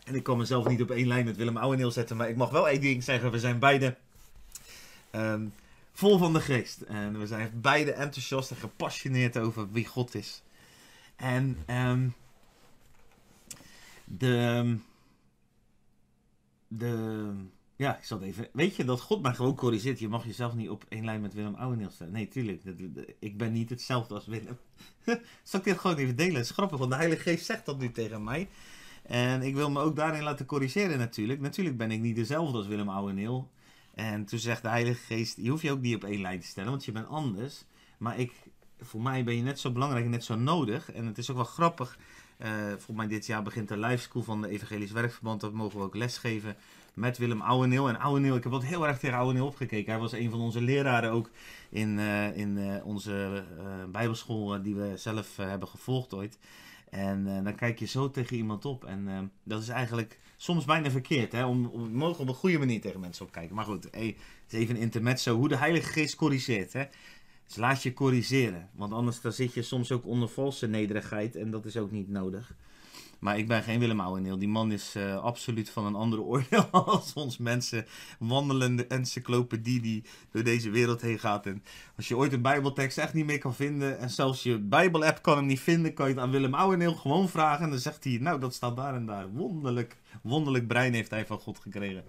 En 0.04 0.16
ik 0.16 0.24
kan 0.24 0.38
mezelf 0.38 0.68
niet 0.68 0.81
op 0.81 0.92
één 0.92 1.07
lijn 1.07 1.25
met 1.25 1.38
Willem 1.38 1.57
Ouweneel 1.57 1.92
zetten. 1.92 2.18
maar 2.18 2.30
ik 2.30 2.36
mag 2.36 2.50
wel 2.50 2.69
één 2.69 2.81
ding 2.81 3.04
zeggen. 3.04 3.31
We 3.31 3.39
zijn 3.39 3.60
beide. 3.60 3.98
Um, 5.12 5.54
vol 5.92 6.18
van 6.18 6.34
de 6.34 6.42
geest. 6.42 6.81
En 6.81 7.19
we 7.19 7.27
zijn 7.27 7.51
beide 7.62 7.92
enthousiast 7.92 8.51
en 8.51 8.57
gepassioneerd 8.57 9.38
over 9.38 9.72
wie 9.72 9.86
God 9.86 10.16
is. 10.16 10.42
En. 11.16 11.57
Um, 11.68 12.13
de. 14.06 14.77
De 16.68 17.34
ja, 17.81 17.98
ik 17.98 18.04
zat 18.04 18.22
even. 18.22 18.48
Weet 18.54 18.75
je 18.75 18.86
dat 18.86 19.01
God 19.01 19.22
mij 19.22 19.33
gewoon 19.33 19.56
corrigeert? 19.56 20.00
Je 20.00 20.07
mag 20.07 20.25
jezelf 20.25 20.54
niet 20.54 20.69
op 20.69 20.86
één 20.89 21.06
lijn 21.06 21.22
met 21.22 21.33
Willem 21.33 21.56
Ouweneel 21.56 21.89
stellen. 21.89 22.13
Nee, 22.13 22.28
tuurlijk. 22.28 22.62
ik 23.19 23.38
ben 23.38 23.51
niet 23.51 23.69
hetzelfde 23.69 24.13
als 24.13 24.25
Willem. 24.25 24.57
Zal 25.44 25.60
ik 25.60 25.66
dit 25.66 25.78
gewoon 25.80 25.98
even 25.98 26.16
delen? 26.16 26.36
Het 26.36 26.45
is 26.45 26.51
grappig, 26.51 26.78
want 26.78 26.92
de 26.92 26.98
Heilige 26.98 27.22
Geest 27.22 27.45
zegt 27.45 27.66
dat 27.66 27.80
nu 27.80 27.92
tegen 27.92 28.24
mij. 28.24 28.50
En 29.04 29.42
ik 29.42 29.56
wil 29.56 29.72
me 29.72 29.80
ook 29.80 29.95
daarin 29.95 30.24
laten 30.24 30.45
corrigeren 30.45 30.98
natuurlijk. 30.98 31.39
Natuurlijk 31.39 31.78
ben 31.78 31.92
ik 31.92 32.00
niet 32.00 32.16
dezelfde 32.16 32.57
als 32.57 32.68
Willem 32.68 32.89
Ouweneel. 32.89 33.51
En 33.94 34.25
toen 34.25 34.39
zegt 34.39 34.62
de 34.62 34.69
Heilige 34.69 35.01
Geest, 35.06 35.38
je 35.38 35.50
hoeft 35.50 35.62
je 35.62 35.72
ook 35.72 35.81
niet 35.81 35.95
op 35.95 36.04
één 36.04 36.22
lijn 36.22 36.39
te 36.39 36.48
stellen, 36.48 36.69
want 36.69 36.86
je 36.86 36.92
bent 36.92 37.07
anders. 37.07 37.63
Maar 37.98 38.19
ik, 38.19 38.31
voor 38.80 39.01
mij 39.01 39.24
ben 39.24 39.36
je 39.36 39.42
net 39.42 39.60
zo 39.60 39.72
belangrijk 39.72 40.06
en 40.06 40.12
net 40.12 40.24
zo 40.24 40.36
nodig. 40.36 40.92
En 40.92 41.06
het 41.06 41.18
is 41.18 41.30
ook 41.30 41.36
wel 41.36 41.45
grappig. 41.45 41.98
Uh, 42.38 42.48
volgens 42.68 42.98
mij 42.98 43.07
dit 43.07 43.25
jaar 43.25 43.44
begint 43.44 43.68
de 43.68 43.77
live 43.77 44.01
school 44.01 44.24
van 44.24 44.42
de 44.42 44.48
Evangelisch 44.48 44.92
Werkverband. 44.92 45.42
Dat 45.42 45.54
mogen 45.54 45.80
we 45.80 45.86
ook 45.86 45.95
lesgeven 45.95 46.56
met 46.93 47.17
Willem 47.17 47.41
Ouweneel. 47.41 47.89
En 47.89 47.99
Ouweneel, 47.99 48.35
ik 48.35 48.43
heb 48.43 48.51
wat 48.51 48.63
heel 48.63 48.88
erg 48.88 48.99
tegen 48.99 49.17
Ouweneel 49.17 49.45
opgekeken. 49.45 49.91
Hij 49.91 50.01
was 50.01 50.11
een 50.11 50.29
van 50.29 50.39
onze 50.39 50.61
leraren 50.61 51.11
ook 51.11 51.29
in, 51.69 51.97
uh, 51.97 52.38
in 52.38 52.57
uh, 52.57 52.85
onze 52.85 53.43
uh, 53.57 53.65
bijbelschool 53.91 54.62
die 54.62 54.75
we 54.75 54.93
zelf 54.95 55.36
hebben 55.38 55.67
gevolgd 55.67 56.13
ooit. 56.13 56.38
En 56.89 57.43
dan 57.43 57.55
kijk 57.55 57.79
je 57.79 57.86
zo 57.86 58.10
tegen 58.10 58.38
iemand 58.38 58.65
op. 58.65 58.86
En 58.86 59.31
dat 59.43 59.62
is 59.62 59.67
eigenlijk 59.67 60.19
soms 60.41 60.65
bijna 60.65 60.91
verkeerd. 60.91 61.31
Hè? 61.31 61.45
Om, 61.45 61.65
om, 61.65 61.91
mogen 61.91 62.21
op 62.21 62.27
een 62.27 62.33
goede 62.33 62.57
manier 62.57 62.81
tegen 62.81 63.00
mensen 63.00 63.25
opkijken. 63.25 63.55
Maar 63.55 63.65
goed, 63.65 63.88
hey, 63.91 64.05
het 64.43 64.53
is 64.53 64.60
even 64.60 64.75
een 64.75 64.81
intermezzo. 64.81 65.36
Hoe 65.36 65.48
de 65.48 65.55
Heilige 65.55 65.91
Geest 65.91 66.15
corrigeert. 66.15 66.74
Hè? 66.74 66.83
Dus 67.45 67.55
laat 67.55 67.83
je 67.83 67.93
corrigeren. 67.93 68.69
Want 68.74 68.93
anders 68.93 69.21
dan 69.21 69.33
zit 69.33 69.53
je 69.53 69.62
soms 69.62 69.91
ook 69.91 70.05
onder 70.05 70.29
valse 70.29 70.67
nederigheid. 70.67 71.36
En 71.36 71.51
dat 71.51 71.65
is 71.65 71.77
ook 71.77 71.91
niet 71.91 72.10
nodig. 72.10 72.55
Maar 73.22 73.38
ik 73.38 73.48
ben 73.48 73.63
geen 73.63 73.80
Willem 73.80 74.00
Ouweneel. 74.00 74.38
Die 74.38 74.48
man 74.48 74.72
is 74.72 74.96
uh, 74.96 75.24
absoluut 75.24 75.70
van 75.70 75.86
een 75.86 75.96
andere 75.96 76.22
oordeel 76.32 76.70
als 76.72 77.13
ons 77.13 77.38
mensen. 77.38 77.86
Wandelende 78.20 78.88
encyclopedie 78.88 79.82
die 79.82 80.04
door 80.32 80.44
deze 80.44 80.70
wereld 80.70 81.01
heen 81.01 81.20
gaat. 81.20 81.46
En 81.46 81.63
als 81.96 82.08
je 82.08 82.18
ooit 82.18 82.34
een 82.34 82.42
bijbeltekst 82.42 82.98
echt 82.98 83.13
niet 83.13 83.25
meer 83.25 83.38
kan 83.38 83.56
vinden... 83.56 84.00
en 84.00 84.10
zelfs 84.10 84.44
je 84.44 84.60
bijbelapp 84.60 85.22
kan 85.22 85.38
hem 85.38 85.46
niet 85.46 85.60
vinden... 85.60 85.94
kan 85.94 86.08
je 86.08 86.13
het 86.13 86.24
aan 86.24 86.32
Willem 86.32 86.54
Ouweneel 86.54 86.94
gewoon 86.94 87.30
vragen. 87.30 87.63
En 87.63 87.70
dan 87.70 87.80
zegt 87.80 88.04
hij, 88.04 88.18
nou 88.22 88.40
dat 88.40 88.54
staat 88.54 88.75
daar 88.75 88.96
en 88.96 89.06
daar. 89.06 89.32
Wonderlijk, 89.32 89.98
wonderlijk 90.22 90.68
brein 90.68 90.94
heeft 90.94 91.10
hij 91.10 91.25
van 91.25 91.40
God 91.40 91.60
gekregen. 91.60 92.04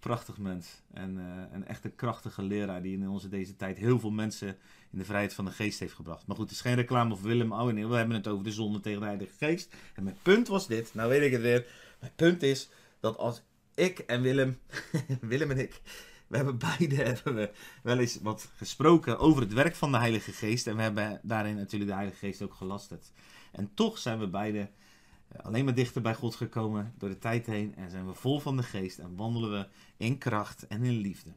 Prachtig 0.00 0.38
mens. 0.38 0.82
En 0.92 1.16
uh, 1.16 1.24
een 1.52 1.66
echte 1.66 1.88
krachtige 1.88 2.42
leraar 2.42 2.82
die 2.82 2.96
in 2.96 3.08
onze 3.08 3.28
deze 3.28 3.56
tijd 3.56 3.78
heel 3.78 3.98
veel 3.98 4.10
mensen 4.10 4.56
in 4.92 4.98
de 4.98 5.04
vrijheid 5.04 5.34
van 5.34 5.44
de 5.44 5.50
geest 5.50 5.78
heeft 5.78 5.94
gebracht. 5.94 6.26
Maar 6.26 6.36
goed, 6.36 6.44
het 6.44 6.54
is 6.54 6.60
geen 6.60 6.74
reclame 6.74 7.16
voor 7.16 7.28
Willem 7.28 7.52
Ouweneel. 7.52 7.88
We 7.88 7.96
hebben 7.96 8.16
het 8.16 8.28
over 8.28 8.44
de 8.44 8.52
zonde 8.52 8.80
tegen 8.80 9.00
de 9.00 9.06
Heilige 9.06 9.36
Geest. 9.38 9.74
En 9.94 10.04
mijn 10.04 10.16
punt 10.22 10.48
was 10.48 10.66
dit. 10.66 10.94
Nou 10.94 11.08
weet 11.08 11.22
ik 11.22 11.32
het 11.32 11.40
weer. 11.40 11.66
Mijn 12.00 12.12
punt 12.16 12.42
is 12.42 12.68
dat 13.00 13.16
als 13.18 13.42
ik 13.74 13.98
en 13.98 14.22
Willem, 14.22 14.58
Willem 15.20 15.50
en 15.50 15.58
ik, 15.58 15.80
we 16.26 16.36
hebben 16.36 16.58
beide 16.58 16.94
hebben 17.04 17.34
we 17.34 17.50
wel 17.82 17.98
eens 17.98 18.18
wat 18.22 18.48
gesproken 18.56 19.18
over 19.18 19.42
het 19.42 19.52
werk 19.52 19.74
van 19.74 19.92
de 19.92 19.98
Heilige 19.98 20.32
Geest. 20.32 20.66
En 20.66 20.76
we 20.76 20.82
hebben 20.82 21.20
daarin 21.22 21.56
natuurlijk 21.56 21.90
de 21.90 21.96
Heilige 21.96 22.18
Geest 22.18 22.42
ook 22.42 22.54
gelasterd. 22.54 23.12
En 23.52 23.70
toch 23.74 23.98
zijn 23.98 24.18
we 24.18 24.28
beide 24.28 24.70
eh, 25.28 25.44
alleen 25.44 25.64
maar 25.64 25.74
dichter 25.74 26.02
bij 26.02 26.14
God 26.14 26.34
gekomen 26.34 26.94
door 26.98 27.08
de 27.08 27.18
tijd 27.18 27.46
heen. 27.46 27.74
En 27.76 27.90
zijn 27.90 28.06
we 28.06 28.14
vol 28.14 28.40
van 28.40 28.56
de 28.56 28.62
Geest 28.62 28.98
en 28.98 29.16
wandelen 29.16 29.50
we 29.50 29.66
in 29.96 30.18
kracht 30.18 30.66
en 30.66 30.84
in 30.84 30.96
liefde 30.96 31.30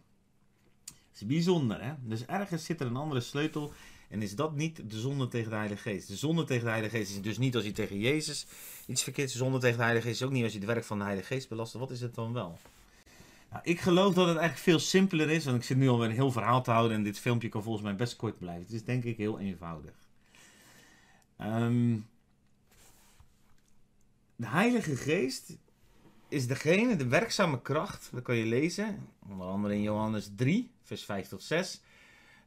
is 1.15 1.25
bijzonder, 1.25 1.83
hè? 1.83 1.93
Dus 2.01 2.25
ergens 2.25 2.65
zit 2.65 2.79
er 2.79 2.87
een 2.87 2.95
andere 2.95 3.21
sleutel. 3.21 3.73
En 4.09 4.21
is 4.21 4.35
dat 4.35 4.55
niet 4.55 4.89
de 4.89 4.99
zonde 4.99 5.27
tegen 5.27 5.49
de 5.49 5.55
Heilige 5.55 5.81
Geest? 5.81 6.07
De 6.07 6.15
zonde 6.15 6.43
tegen 6.43 6.63
de 6.63 6.69
Heilige 6.69 6.97
Geest 6.97 7.11
is 7.11 7.21
dus 7.21 7.37
niet 7.37 7.55
als 7.55 7.63
je 7.63 7.71
tegen 7.71 7.99
Jezus 7.99 8.45
iets 8.85 9.03
verkeerd. 9.03 9.31
De 9.31 9.37
zonde 9.37 9.59
tegen 9.59 9.77
de 9.77 9.83
Heilige 9.83 10.07
Geest 10.07 10.21
is 10.21 10.27
ook 10.27 10.33
niet 10.33 10.43
als 10.43 10.53
je 10.53 10.59
het 10.59 10.67
werk 10.67 10.83
van 10.83 10.97
de 10.97 11.03
Heilige 11.03 11.27
Geest 11.27 11.49
belast. 11.49 11.73
Wat 11.73 11.91
is 11.91 12.01
het 12.01 12.15
dan 12.15 12.33
wel? 12.33 12.59
Nou, 13.53 13.65
ik 13.65 13.79
geloof 13.79 14.13
dat 14.13 14.27
het 14.27 14.37
eigenlijk 14.37 14.69
veel 14.69 14.79
simpeler 14.79 15.29
is, 15.29 15.45
want 15.45 15.57
ik 15.57 15.63
zit 15.63 15.77
nu 15.77 15.89
alweer 15.89 16.09
een 16.09 16.15
heel 16.15 16.31
verhaal 16.31 16.63
te 16.63 16.71
houden 16.71 16.97
en 16.97 17.03
dit 17.03 17.19
filmpje 17.19 17.49
kan 17.49 17.63
volgens 17.63 17.83
mij 17.83 17.95
best 17.95 18.15
kort 18.15 18.39
blijven. 18.39 18.63
Het 18.63 18.73
is 18.73 18.83
denk 18.83 19.03
ik 19.03 19.17
heel 19.17 19.39
eenvoudig. 19.39 19.93
Ehm, 21.37 21.97
de 24.35 24.47
Heilige 24.47 24.95
Geest 24.95 25.57
is 26.27 26.47
degene, 26.47 26.95
de 26.95 27.07
werkzame 27.07 27.61
kracht, 27.61 28.09
dat 28.11 28.23
kan 28.23 28.35
je 28.35 28.45
lezen, 28.45 29.07
onder 29.29 29.47
andere 29.47 29.73
in 29.73 29.81
Johannes 29.81 30.29
3, 30.35 30.71
vers 30.93 31.05
5 31.05 31.27
tot 31.27 31.43
6. 31.43 31.81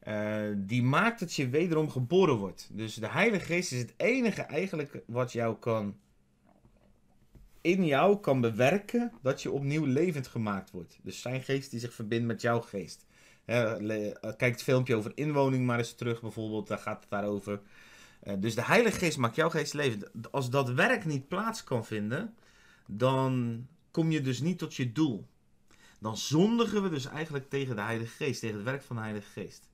Uh, 0.09 0.41
die 0.57 0.83
maakt 0.83 1.21
dat 1.21 1.35
je 1.35 1.49
wederom 1.49 1.91
geboren 1.91 2.37
wordt. 2.37 2.69
Dus 2.73 2.95
de 2.95 3.09
Heilige 3.09 3.45
Geest 3.45 3.73
is 3.73 3.79
het 3.79 3.95
enige 3.97 4.43
eigenlijk 4.43 5.03
wat 5.07 5.33
jou 5.33 5.57
kan 5.57 5.97
in 7.67 7.85
jou 7.85 8.21
kan 8.21 8.41
bewerken 8.41 9.13
dat 9.23 9.43
je 9.43 9.51
opnieuw 9.51 9.85
levend 9.85 10.27
gemaakt 10.27 10.71
wordt. 10.71 10.99
Dus 11.03 11.21
zijn 11.21 11.43
geest 11.43 11.71
die 11.71 11.81
zich 11.81 11.95
verbindt 11.95 12.27
met 12.27 12.41
jouw 12.41 12.61
geest. 12.61 13.07
kijk 14.37 14.39
het 14.39 14.63
filmpje 14.63 14.95
over 14.95 15.13
inwoning 15.15 15.67
maar 15.67 15.79
eens 15.79 15.95
terug 15.95 16.21
bijvoorbeeld, 16.21 16.69
daar 16.69 16.79
gaat 16.79 17.01
het 17.01 17.11
daarover. 17.11 17.61
Uh, 18.23 18.35
dus 18.39 18.55
de 18.55 18.65
Heilige 18.65 18.99
Geest 18.99 19.19
maakt 19.19 19.37
jouw 19.37 19.51
geest 19.51 19.75
levend. 19.75 20.33
Als 20.33 20.51
dat 20.51 20.71
werk 20.71 21.05
niet 21.05 21.29
plaats 21.29 21.65
kan 21.65 21.85
vinden, 21.85 22.35
dan 22.87 23.67
kom 23.91 24.11
je 24.11 24.21
dus 24.21 24.41
niet 24.41 24.59
tot 24.59 24.75
je 24.75 24.93
doel. 24.93 25.27
Dan 25.99 26.17
zondigen 26.17 26.83
we 26.83 26.89
dus 26.89 27.07
eigenlijk 27.07 27.51
tegen 27.51 27.77
de 27.77 27.83
Heilige 27.83 28.25
Geest, 28.25 28.41
tegen 28.41 28.57
het 28.57 28.65
werk 28.65 28.83
van 28.83 28.97
de 28.97 29.03
Heilige 29.03 29.31
Geest. 29.31 29.69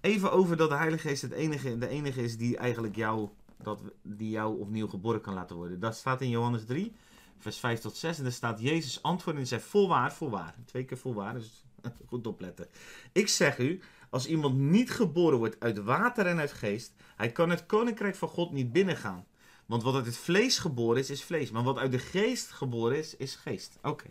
Even 0.00 0.32
over 0.32 0.56
dat 0.56 0.68
de 0.68 0.76
Heilige 0.76 1.08
Geest 1.08 1.22
het 1.22 1.32
enige, 1.32 1.78
de 1.78 1.88
enige 1.88 2.22
is 2.22 2.36
die 2.36 2.56
eigenlijk 2.56 2.96
jou, 2.96 3.28
dat, 3.62 3.80
die 4.02 4.30
jou 4.30 4.60
opnieuw 4.60 4.88
geboren 4.88 5.20
kan 5.20 5.34
laten 5.34 5.56
worden. 5.56 5.80
Dat 5.80 5.96
staat 5.96 6.20
in 6.20 6.28
Johannes 6.28 6.64
3, 6.64 6.92
vers 7.38 7.58
5 7.58 7.80
tot 7.80 7.96
6. 7.96 8.16
En 8.16 8.22
daar 8.22 8.32
staat 8.32 8.60
Jezus 8.60 9.02
antwoord 9.02 9.36
en 9.36 9.46
zei 9.46 9.60
voorwaar, 9.60 10.14
voorwaar. 10.14 10.54
Twee 10.64 10.84
keer 10.84 10.98
voorwaar, 10.98 11.34
dus 11.34 11.64
goed 12.08 12.26
opletten. 12.26 12.66
Ik 13.12 13.28
zeg 13.28 13.58
u, 13.58 13.80
als 14.10 14.26
iemand 14.26 14.54
niet 14.58 14.90
geboren 14.90 15.38
wordt 15.38 15.60
uit 15.60 15.78
water 15.78 16.26
en 16.26 16.38
uit 16.38 16.52
geest, 16.52 16.92
hij 17.16 17.32
kan 17.32 17.50
het 17.50 17.66
koninkrijk 17.66 18.14
van 18.14 18.28
God 18.28 18.52
niet 18.52 18.72
binnengaan. 18.72 19.26
Want 19.66 19.82
wat 19.82 19.94
uit 19.94 20.06
het 20.06 20.16
vlees 20.16 20.58
geboren 20.58 21.00
is, 21.00 21.10
is 21.10 21.24
vlees. 21.24 21.50
Maar 21.50 21.62
wat 21.62 21.78
uit 21.78 21.92
de 21.92 21.98
geest 21.98 22.50
geboren 22.50 22.98
is, 22.98 23.16
is 23.16 23.34
geest. 23.34 23.78
Oké. 23.82 24.08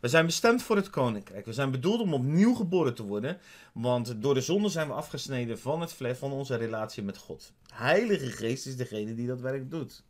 We 0.00 0.08
zijn 0.08 0.26
bestemd 0.26 0.62
voor 0.62 0.76
het 0.76 0.90
koninkrijk. 0.90 1.44
We 1.44 1.52
zijn 1.52 1.70
bedoeld 1.70 2.00
om 2.00 2.14
opnieuw 2.14 2.54
geboren 2.54 2.94
te 2.94 3.02
worden. 3.02 3.38
Want 3.72 4.22
door 4.22 4.34
de 4.34 4.40
zonde 4.40 4.68
zijn 4.68 4.86
we 4.86 4.92
afgesneden 4.92 5.58
van 5.58 5.80
het 5.80 5.92
vlees, 5.92 6.18
van 6.18 6.32
onze 6.32 6.56
relatie 6.56 7.02
met 7.02 7.16
God. 7.16 7.52
Heilige 7.74 8.30
Geest 8.30 8.66
is 8.66 8.76
degene 8.76 9.14
die 9.14 9.26
dat 9.26 9.40
werk 9.40 9.70
doet. 9.70 10.04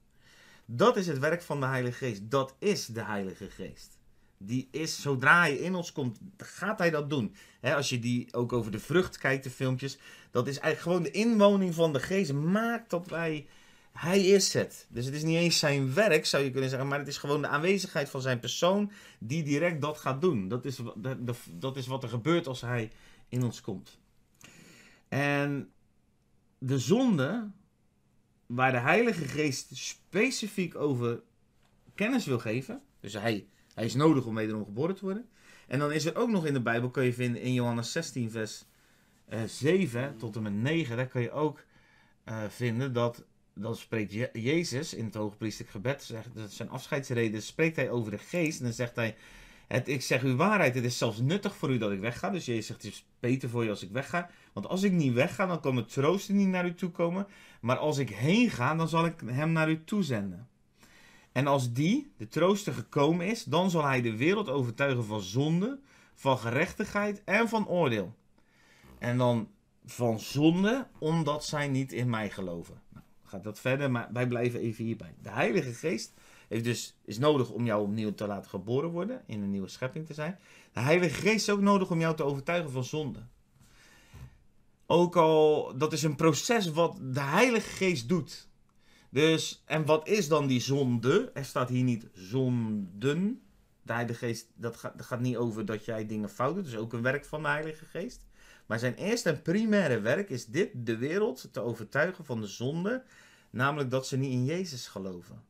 Dat 0.65 0.97
is 0.97 1.07
het 1.07 1.19
werk 1.19 1.43
van 1.43 1.61
de 1.61 1.67
Heilige 1.67 2.07
Geest. 2.07 2.31
Dat 2.31 2.55
is 2.59 2.87
de 2.87 3.03
Heilige 3.03 3.51
Geest. 3.51 3.99
Die 4.39 4.69
is, 4.71 5.01
zodra 5.03 5.41
hij 5.41 5.55
in 5.55 5.75
ons 5.75 5.93
komt, 5.93 6.19
gaat 6.37 6.79
hij 6.79 6.91
dat 6.91 7.11
doen. 7.11 7.35
als 7.63 7.89
je 7.89 7.99
die 7.99 8.35
ook 8.35 8.53
over 8.53 8.71
de 8.73 8.79
vrucht 8.79 9.19
kijkt, 9.19 9.45
de 9.45 9.51
filmpjes. 9.51 9.99
Dat 10.31 10.47
is 10.47 10.59
eigenlijk 10.59 10.83
gewoon 10.83 11.13
de 11.13 11.29
inwoning 11.29 11.75
van 11.75 11.93
de 11.93 12.01
Geest. 12.01 12.33
Maakt 12.33 12.91
dat 12.91 13.07
wij 13.07 13.47
hij 13.93 14.21
is 14.21 14.53
het. 14.53 14.87
Dus 14.89 15.05
het 15.05 15.15
is 15.15 15.23
niet 15.23 15.37
eens 15.37 15.59
zijn 15.59 15.95
werk, 15.95 16.27
zou 16.27 16.45
je 16.45 16.51
kunnen 16.51 16.71
zeggen, 16.71 16.89
maar 16.89 16.99
het 16.99 17.09
is 17.09 17.19
gewoon 17.19 17.43
de 17.43 17.49
aanwezigheid 17.49 18.09
van 18.09 18.21
zijn 18.21 18.41
persoon 18.41 18.91
die 19.19 19.43
direct 19.43 19.81
dat 19.81 19.99
gaat 19.99 20.21
doen. 20.21 20.49
Dat 20.49 20.65
is, 20.65 20.79
dat, 21.51 21.77
is 21.77 21.87
wat 21.87 22.03
er 22.03 22.09
gebeurt 22.09 22.47
als 22.47 22.61
hij 22.61 22.91
in 23.29 23.43
ons 23.43 23.61
komt. 23.61 23.99
En 25.09 25.73
de 26.59 26.79
zonde, 26.79 27.51
waar 28.47 28.73
de 28.73 28.79
Heilige 28.79 29.25
Geest 29.25 29.77
specifiek 29.77 30.77
over 30.77 31.23
kennis 31.95 32.27
wil 32.27 32.39
geven, 32.39 32.83
dus 33.01 33.13
hij, 33.13 33.47
hij 33.75 33.85
is 33.85 33.95
nodig 33.95 34.27
om 34.27 34.35
wederom 34.35 34.65
geboren 34.65 34.95
te 34.95 35.05
worden. 35.05 35.29
En 35.67 35.79
dan 35.79 35.93
is 35.93 36.05
er 36.05 36.17
ook 36.17 36.31
nog 36.31 36.47
in 36.47 36.53
de 36.53 36.63
Bijbel, 36.63 36.91
kun 36.91 37.05
je 37.05 37.13
vinden 37.13 37.43
in 37.43 37.53
Johannes 37.53 37.93
16, 37.93 38.31
vers 38.31 38.65
7 39.47 40.03
eh, 40.03 40.09
tot 40.19 40.37
en 40.37 40.43
met 40.43 40.53
9, 40.53 40.97
daar 40.97 41.09
kan 41.09 41.23
je 41.23 41.31
ook 41.31 41.65
uh, 42.25 42.43
vinden 42.49 42.93
dat 42.93 43.25
dan 43.55 43.77
spreekt 43.77 44.13
Jezus 44.33 44.95
in 44.95 45.05
het 45.05 45.15
hoogpriestelijk 45.15 45.71
gebed, 45.71 46.15
dat 46.35 46.53
zijn 46.53 46.71
afscheidsreden, 46.71 47.43
spreekt 47.43 47.77
hij 47.77 47.91
over 47.91 48.11
de 48.11 48.19
geest. 48.19 48.59
En 48.59 48.65
dan 48.65 48.75
zegt 48.75 48.97
hij, 48.97 49.17
het, 49.67 49.89
ik 49.89 50.03
zeg 50.03 50.23
u 50.23 50.35
waarheid, 50.35 50.75
het 50.75 50.85
is 50.85 50.99
zelfs 50.99 51.19
nuttig 51.19 51.57
voor 51.57 51.71
u 51.71 51.79
dat 51.79 51.93
ik 51.93 52.01
wegga. 52.01 52.31
Dus 52.31 52.45
Jezus 52.45 52.67
zegt, 52.67 52.83
het 52.83 52.93
is 52.93 53.07
beter 53.21 53.49
voor 53.49 53.65
je 53.65 53.71
als 53.71 53.83
ik 53.83 53.91
wegga. 53.91 54.31
Want 54.53 54.67
als 54.67 54.83
ik 54.83 54.93
niet 54.93 55.13
wegga, 55.13 55.47
dan 55.47 55.61
kan 55.61 55.77
het 55.77 55.93
troosten 55.93 56.37
niet 56.37 56.49
naar 56.49 56.67
u 56.67 56.75
toe 56.75 56.91
komen. 56.91 57.27
Maar 57.61 57.77
als 57.77 57.99
ik 57.99 58.11
heen 58.11 58.51
ga, 58.51 58.75
dan 58.75 58.89
zal 58.89 59.07
ik 59.07 59.21
hem 59.27 59.53
naar 59.53 59.71
u 59.71 59.85
toe 59.85 60.03
zenden. 60.03 60.49
En 61.33 61.47
als 61.47 61.73
die, 61.73 62.13
de 62.17 62.29
trooster, 62.29 62.73
gekomen 62.73 63.27
is, 63.27 63.45
dan 63.45 63.71
zal 63.71 63.85
hij 63.85 64.03
de 64.03 64.17
wereld 64.17 64.49
overtuigen 64.49 65.05
van 65.05 65.21
zonde, 65.21 65.79
van 66.15 66.39
gerechtigheid 66.39 67.23
en 67.25 67.49
van 67.49 67.69
oordeel. 67.69 68.15
En 68.99 69.19
dan 69.19 69.49
van 69.85 70.21
zonde, 70.21 70.87
omdat 70.99 71.45
zij 71.45 71.69
niet 71.69 71.93
in 71.93 72.11
mij 72.11 72.31
geloven 72.31 72.81
gaat 73.33 73.45
dat 73.45 73.61
verder, 73.61 73.91
maar 73.91 74.09
wij 74.13 74.27
blijven 74.27 74.61
even 74.61 74.85
hierbij. 74.85 75.15
De 75.23 75.31
Heilige 75.31 75.73
Geest 75.73 76.13
heeft 76.49 76.65
dus, 76.65 76.97
is 77.05 77.19
nodig 77.19 77.51
om 77.51 77.67
jou 77.67 77.83
opnieuw 77.83 78.15
te 78.15 78.27
laten 78.27 78.51
geboren 78.51 78.91
worden, 78.91 79.23
in 79.27 79.43
een 79.43 79.51
nieuwe 79.51 79.69
schepping 79.69 80.07
te 80.07 80.15
zijn. 80.15 80.39
De 80.73 80.81
Heilige 80.81 81.15
Geest 81.15 81.49
is 81.49 81.51
ook 81.51 81.61
nodig 81.61 81.91
om 81.91 82.01
jou 82.01 82.17
te 82.17 82.23
overtuigen 82.23 82.71
van 82.71 82.85
zonde. 82.85 83.21
Ook 84.87 85.17
al, 85.17 85.73
dat 85.79 85.93
is 85.93 86.03
een 86.03 86.17
proces 86.17 86.71
wat 86.71 86.99
de 87.03 87.21
Heilige 87.21 87.71
Geest 87.71 88.09
doet. 88.09 88.49
Dus, 89.11 89.63
en 89.67 89.87
wat 89.87 90.09
is 90.09 90.29
dan 90.29 90.47
die 90.47 90.61
zonde? 90.61 91.31
Er 91.35 91.45
staat 91.45 91.69
hier 91.69 91.85
niet 91.85 92.07
zonden. 92.15 93.43
De 93.83 93.93
Heilige 93.93 94.27
Geest, 94.27 94.47
dat 94.55 94.77
gaat, 94.97 95.21
niet 95.21 95.37
over 95.37 95.65
dat 95.65 95.85
jij 95.85 96.07
dingen 96.07 96.29
fout 96.29 96.55
doet. 96.55 96.65
Dat 96.65 96.73
is 96.73 96.79
ook 96.79 96.93
een 96.93 97.03
werk 97.03 97.25
van 97.25 97.43
de 97.43 97.49
Heilige 97.49 97.85
Geest. 97.85 98.25
Maar 98.73 98.81
zijn 98.81 98.95
eerste 98.95 99.29
en 99.29 99.43
primaire 99.43 100.01
werk 100.01 100.31
is 100.31 100.47
dit: 100.47 100.71
de 100.75 100.97
wereld 100.97 101.49
te 101.53 101.61
overtuigen 101.61 102.25
van 102.25 102.41
de 102.41 102.47
zonde. 102.47 103.03
Namelijk 103.51 103.91
dat 103.91 104.07
ze 104.07 104.17
niet 104.17 104.31
in 104.31 104.45
Jezus 104.45 104.87
geloven. 104.87 105.43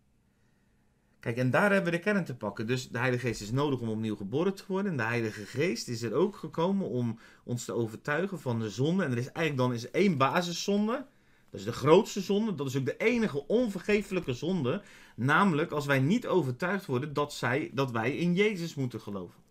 Kijk, 1.20 1.36
en 1.36 1.50
daar 1.50 1.72
hebben 1.72 1.92
we 1.92 1.98
de 1.98 2.04
kern 2.04 2.24
te 2.24 2.36
pakken. 2.36 2.66
Dus 2.66 2.88
de 2.88 2.98
Heilige 2.98 3.26
Geest 3.26 3.40
is 3.40 3.50
nodig 3.50 3.80
om 3.80 3.88
opnieuw 3.88 4.16
geboren 4.16 4.54
te 4.54 4.64
worden. 4.66 4.90
En 4.90 4.96
de 4.96 5.02
Heilige 5.02 5.44
Geest 5.44 5.88
is 5.88 6.02
er 6.02 6.14
ook 6.14 6.36
gekomen 6.36 6.88
om 6.88 7.18
ons 7.44 7.64
te 7.64 7.72
overtuigen 7.72 8.40
van 8.40 8.58
de 8.58 8.70
zonde. 8.70 9.04
En 9.04 9.10
er 9.10 9.18
is 9.18 9.32
eigenlijk 9.32 9.56
dan 9.56 9.72
is 9.72 9.90
één 9.90 10.16
basiszonde. 10.16 11.06
Dat 11.50 11.60
is 11.60 11.66
de 11.66 11.72
grootste 11.72 12.20
zonde. 12.20 12.54
Dat 12.54 12.66
is 12.66 12.76
ook 12.76 12.84
de 12.84 12.96
enige 12.96 13.46
onvergeeflijke 13.46 14.32
zonde. 14.32 14.82
Namelijk 15.16 15.70
als 15.70 15.86
wij 15.86 16.00
niet 16.00 16.26
overtuigd 16.26 16.86
worden 16.86 17.12
dat, 17.12 17.32
zij, 17.32 17.70
dat 17.74 17.90
wij 17.90 18.16
in 18.16 18.34
Jezus 18.34 18.74
moeten 18.74 19.00
geloven. 19.00 19.41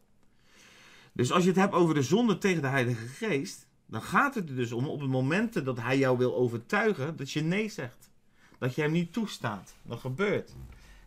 Dus 1.21 1.31
als 1.31 1.43
je 1.43 1.49
het 1.49 1.59
hebt 1.59 1.73
over 1.73 1.93
de 1.93 2.01
zonde 2.01 2.37
tegen 2.37 2.61
de 2.61 2.67
Heilige 2.67 3.07
Geest, 3.07 3.67
dan 3.85 4.01
gaat 4.01 4.35
het 4.35 4.49
er 4.49 4.55
dus 4.55 4.71
om 4.71 4.85
op 4.85 4.99
het 4.99 5.09
moment 5.09 5.65
dat 5.65 5.79
hij 5.79 5.97
jou 5.97 6.17
wil 6.17 6.35
overtuigen 6.35 7.15
dat 7.15 7.31
je 7.31 7.41
nee 7.41 7.69
zegt. 7.69 8.09
Dat 8.59 8.75
je 8.75 8.81
hem 8.81 8.91
niet 8.91 9.13
toestaat. 9.13 9.73
Dat 9.81 9.99
gebeurt. 9.99 10.49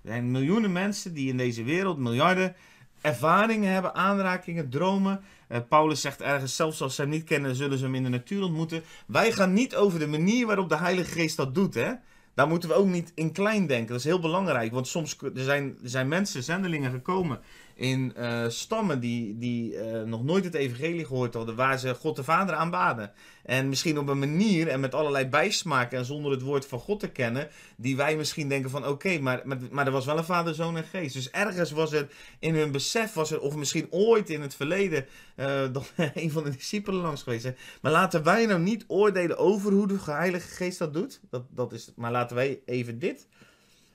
Er 0.03 0.11
zijn 0.11 0.31
miljoenen 0.31 0.73
mensen 0.73 1.15
die 1.15 1.29
in 1.29 1.37
deze 1.37 1.63
wereld, 1.63 1.99
miljarden, 1.99 2.55
ervaringen 3.01 3.73
hebben, 3.73 3.95
aanrakingen, 3.95 4.71
dromen. 4.71 5.21
Uh, 5.49 5.59
Paulus 5.69 6.01
zegt 6.01 6.21
ergens, 6.21 6.57
zelfs 6.57 6.83
als 6.83 6.95
ze 6.95 7.01
hem 7.01 7.11
niet 7.11 7.25
kennen, 7.25 7.55
zullen 7.55 7.79
ze 7.79 7.85
hem 7.85 7.95
in 7.95 8.03
de 8.03 8.09
natuur 8.09 8.43
ontmoeten. 8.43 8.83
Wij 9.07 9.33
gaan 9.33 9.53
niet 9.53 9.77
over 9.77 9.99
de 9.99 10.07
manier 10.07 10.47
waarop 10.47 10.69
de 10.69 10.77
Heilige 10.77 11.11
Geest 11.11 11.37
dat 11.37 11.55
doet. 11.55 11.75
Hè? 11.75 11.93
Daar 12.35 12.49
moeten 12.49 12.69
we 12.69 12.75
ook 12.75 12.89
niet 12.89 13.13
in 13.15 13.33
klein 13.33 13.67
denken. 13.67 13.89
Dat 13.89 13.99
is 13.99 14.05
heel 14.05 14.21
belangrijk. 14.21 14.73
Want 14.73 14.89
soms 14.89 15.17
er 15.23 15.31
zijn, 15.35 15.79
er 15.83 15.89
zijn 15.89 16.09
mensen, 16.09 16.43
zendelingen 16.43 16.91
gekomen 16.91 17.41
in 17.75 18.13
uh, 18.19 18.49
stammen 18.49 19.01
die, 19.01 19.39
die 19.39 19.73
uh, 19.73 20.03
nog 20.03 20.25
nooit 20.25 20.45
het 20.45 20.55
evangelie 20.55 21.05
gehoord 21.05 21.35
hadden, 21.35 21.55
waar 21.55 21.79
ze 21.79 21.95
God 21.95 22.17
de 22.17 22.25
Vader 22.25 22.55
aanbaden. 22.55 23.13
En 23.43 23.69
misschien 23.69 23.99
op 23.99 24.09
een 24.09 24.19
manier 24.19 24.69
en 24.69 24.81
met 24.81 24.95
allerlei 24.95 25.27
bijsmaken 25.27 25.99
en 25.99 26.05
zonder 26.05 26.31
het 26.31 26.43
woord 26.43 26.67
van 26.67 26.79
God 26.79 27.01
te 27.01 27.09
kennen, 27.09 27.49
die 27.77 27.97
wij 27.97 28.17
misschien 28.17 28.49
denken 28.49 28.71
van 28.71 28.87
oké, 28.87 29.19
maar, 29.19 29.43
maar, 29.71 29.87
er 29.87 29.93
was 29.93 30.05
wel 30.05 30.19
een 30.19 30.25
Vader, 30.25 30.55
Zoon 30.55 30.77
en 30.77 30.85
Geest. 30.85 31.15
Dus 31.15 31.31
ergens 31.31 31.71
was 31.71 31.93
er 31.93 32.09
in 32.39 32.55
hun 32.55 32.73
besef, 32.73 33.13
was 33.13 33.31
er, 33.31 33.41
of 33.41 33.57
misschien 33.57 33.87
ooit 33.91 34.31
in 34.31 34.43
het 34.43 34.55
verleden, 34.55 35.07
uh, 35.37 35.63
een 36.15 36.31
van 36.31 36.45
de 36.45 36.51
discipelen 36.51 37.01
langs 37.01 37.23
geweest 37.23 37.53
Maar 37.81 37.93
laten 37.93 38.23
wij 38.23 38.47
nou 38.47 38.61
niet 38.61 38.85
oordelen 38.87 39.39
over 39.39 39.73
hoe 39.73 39.87
de 39.87 39.99
Heilige 40.05 40.49
Geest 40.49 40.79
dat 40.79 40.93
doet. 40.93 41.21
Dat, 41.31 41.43
dat 41.51 41.73
is, 41.73 41.93
maar 41.97 42.11
laten 42.11 42.37
wij 42.37 42.61
even 42.65 42.99
dit 42.99 43.27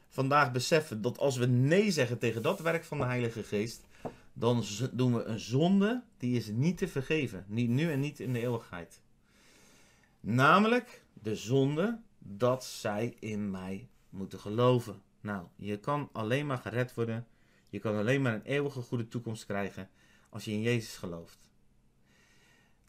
vandaag 0.10 0.52
beseffen 0.52 1.02
dat 1.02 1.18
als 1.18 1.38
we 1.38 1.46
nee 1.46 1.92
zeggen 1.92 2.18
tegen 2.18 2.42
dat 2.42 2.60
werk 2.60 2.84
van 2.84 2.98
de 2.98 3.04
Heilige 3.04 3.44
Geest, 3.44 3.88
dan 4.34 4.64
doen 4.92 5.14
we 5.14 5.24
een 5.24 5.40
zonde 5.40 6.04
die 6.18 6.36
is 6.38 6.48
niet 6.48 6.78
te 6.78 6.88
vergeven. 6.88 7.46
Niet 7.48 7.70
nu 7.70 7.92
en 7.92 8.00
niet 8.00 8.20
in 8.20 8.34
de 8.34 8.42
eeuwigheid. 8.42 9.02
Namelijk 10.20 11.04
de 11.14 11.36
zonde 11.36 12.00
dat 12.18 12.66
zij 12.66 13.16
in 13.20 13.52
mij 13.52 13.90
moeten 14.10 14.40
geloven. 14.40 15.02
Nou, 15.22 15.46
je 15.56 15.80
kan 15.80 16.10
alleen 16.12 16.46
maar 16.46 16.58
gered 16.58 16.94
worden. 16.94 17.28
Je 17.70 17.80
kan 17.80 17.96
alleen 17.96 18.22
maar 18.22 18.34
een 18.34 18.44
eeuwige 18.44 18.82
goede 18.82 19.08
toekomst 19.08 19.46
krijgen 19.46 19.90
als 20.30 20.46
je 20.46 20.52
in 20.52 20.62
Jezus 20.62 20.98
gelooft. 20.98 21.50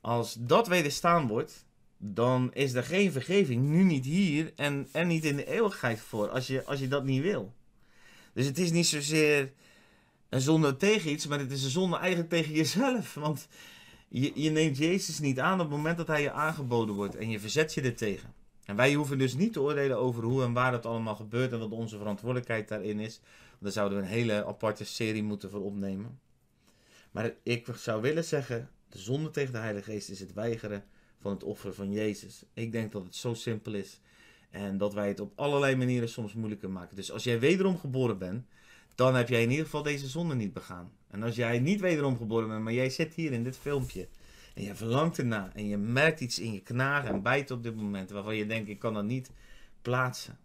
Als 0.00 0.34
dat 0.34 0.68
wederstaan 0.68 1.26
wordt, 1.26 1.66
dan 2.02 2.50
is 2.54 2.72
er 2.72 2.82
geen 2.82 3.12
vergeving, 3.12 3.62
nu 3.62 3.82
niet 3.82 4.04
hier 4.04 4.52
en, 4.56 4.88
en 4.92 5.06
niet 5.06 5.24
in 5.24 5.36
de 5.36 5.46
eeuwigheid 5.46 6.00
voor, 6.00 6.28
als 6.28 6.46
je, 6.46 6.64
als 6.64 6.80
je 6.80 6.88
dat 6.88 7.04
niet 7.04 7.22
wil. 7.22 7.52
Dus 8.32 8.46
het 8.46 8.58
is 8.58 8.70
niet 8.70 8.86
zozeer 8.86 9.52
een 10.28 10.40
zonde 10.40 10.76
tegen 10.76 11.10
iets, 11.10 11.26
maar 11.26 11.38
het 11.38 11.50
is 11.50 11.64
een 11.64 11.70
zonde 11.70 11.96
eigenlijk 11.96 12.30
tegen 12.30 12.52
jezelf. 12.52 13.14
Want 13.24 13.48
je, 14.08 14.32
je 14.34 14.50
neemt 14.50 14.76
Jezus 14.76 15.18
niet 15.18 15.40
aan 15.40 15.60
op 15.60 15.68
het 15.68 15.76
moment 15.76 15.96
dat 15.96 16.06
hij 16.06 16.22
je 16.22 16.32
aangeboden 16.32 16.94
wordt 16.94 17.16
en 17.16 17.30
je 17.30 17.40
verzet 17.40 17.74
je 17.74 17.80
er 17.80 17.96
tegen. 17.96 18.34
En 18.64 18.76
wij 18.76 18.94
hoeven 18.94 19.18
dus 19.18 19.34
niet 19.34 19.52
te 19.52 19.60
oordelen 19.60 19.98
over 19.98 20.22
hoe 20.22 20.42
en 20.42 20.52
waar 20.52 20.70
dat 20.70 20.86
allemaal 20.86 21.16
gebeurt 21.16 21.52
en 21.52 21.58
wat 21.58 21.70
onze 21.70 21.98
verantwoordelijkheid 21.98 22.68
daarin 22.68 23.00
is. 23.00 23.20
Daar 23.58 23.72
zouden 23.72 23.98
we 23.98 24.04
een 24.04 24.10
hele 24.10 24.46
aparte 24.46 24.84
serie 24.84 25.22
moeten 25.22 25.50
voor 25.50 25.64
opnemen. 25.64 26.20
Maar 27.10 27.32
ik 27.42 27.68
zou 27.74 28.02
willen 28.02 28.24
zeggen, 28.24 28.70
de 28.88 28.98
zonde 28.98 29.30
tegen 29.30 29.52
de 29.52 29.58
Heilige 29.58 29.90
Geest 29.90 30.08
is 30.08 30.20
het 30.20 30.32
weigeren 30.32 30.84
van 31.20 31.32
het 31.32 31.42
offer 31.44 31.74
van 31.74 31.92
Jezus. 31.92 32.42
Ik 32.54 32.72
denk 32.72 32.92
dat 32.92 33.04
het 33.04 33.14
zo 33.14 33.34
simpel 33.34 33.74
is. 33.74 34.00
En 34.50 34.78
dat 34.78 34.94
wij 34.94 35.08
het 35.08 35.20
op 35.20 35.32
allerlei 35.34 35.76
manieren 35.76 36.08
soms 36.08 36.34
moeilijker 36.34 36.70
maken. 36.70 36.96
Dus 36.96 37.12
als 37.12 37.24
jij 37.24 37.40
wederom 37.40 37.78
geboren 37.78 38.18
bent, 38.18 38.44
dan 38.94 39.14
heb 39.14 39.28
jij 39.28 39.42
in 39.42 39.50
ieder 39.50 39.64
geval 39.64 39.82
deze 39.82 40.06
zonde 40.06 40.34
niet 40.34 40.52
begaan. 40.52 40.92
En 41.10 41.22
als 41.22 41.36
jij 41.36 41.58
niet 41.58 41.80
wederom 41.80 42.16
geboren 42.16 42.48
bent, 42.48 42.62
maar 42.62 42.72
jij 42.72 42.90
zit 42.90 43.14
hier 43.14 43.32
in 43.32 43.44
dit 43.44 43.56
filmpje. 43.56 44.08
En 44.54 44.62
je 44.62 44.74
verlangt 44.74 45.18
erna. 45.18 45.50
En 45.54 45.66
je 45.66 45.76
merkt 45.76 46.20
iets 46.20 46.38
in 46.38 46.52
je 46.52 46.60
knagen 46.60 47.10
en 47.10 47.22
bijt 47.22 47.50
op 47.50 47.62
dit 47.62 47.76
moment. 47.76 48.10
Waarvan 48.10 48.36
je 48.36 48.46
denkt, 48.46 48.68
ik 48.68 48.78
kan 48.78 48.94
dat 48.94 49.04
niet 49.04 49.30
plaatsen. 49.82 50.38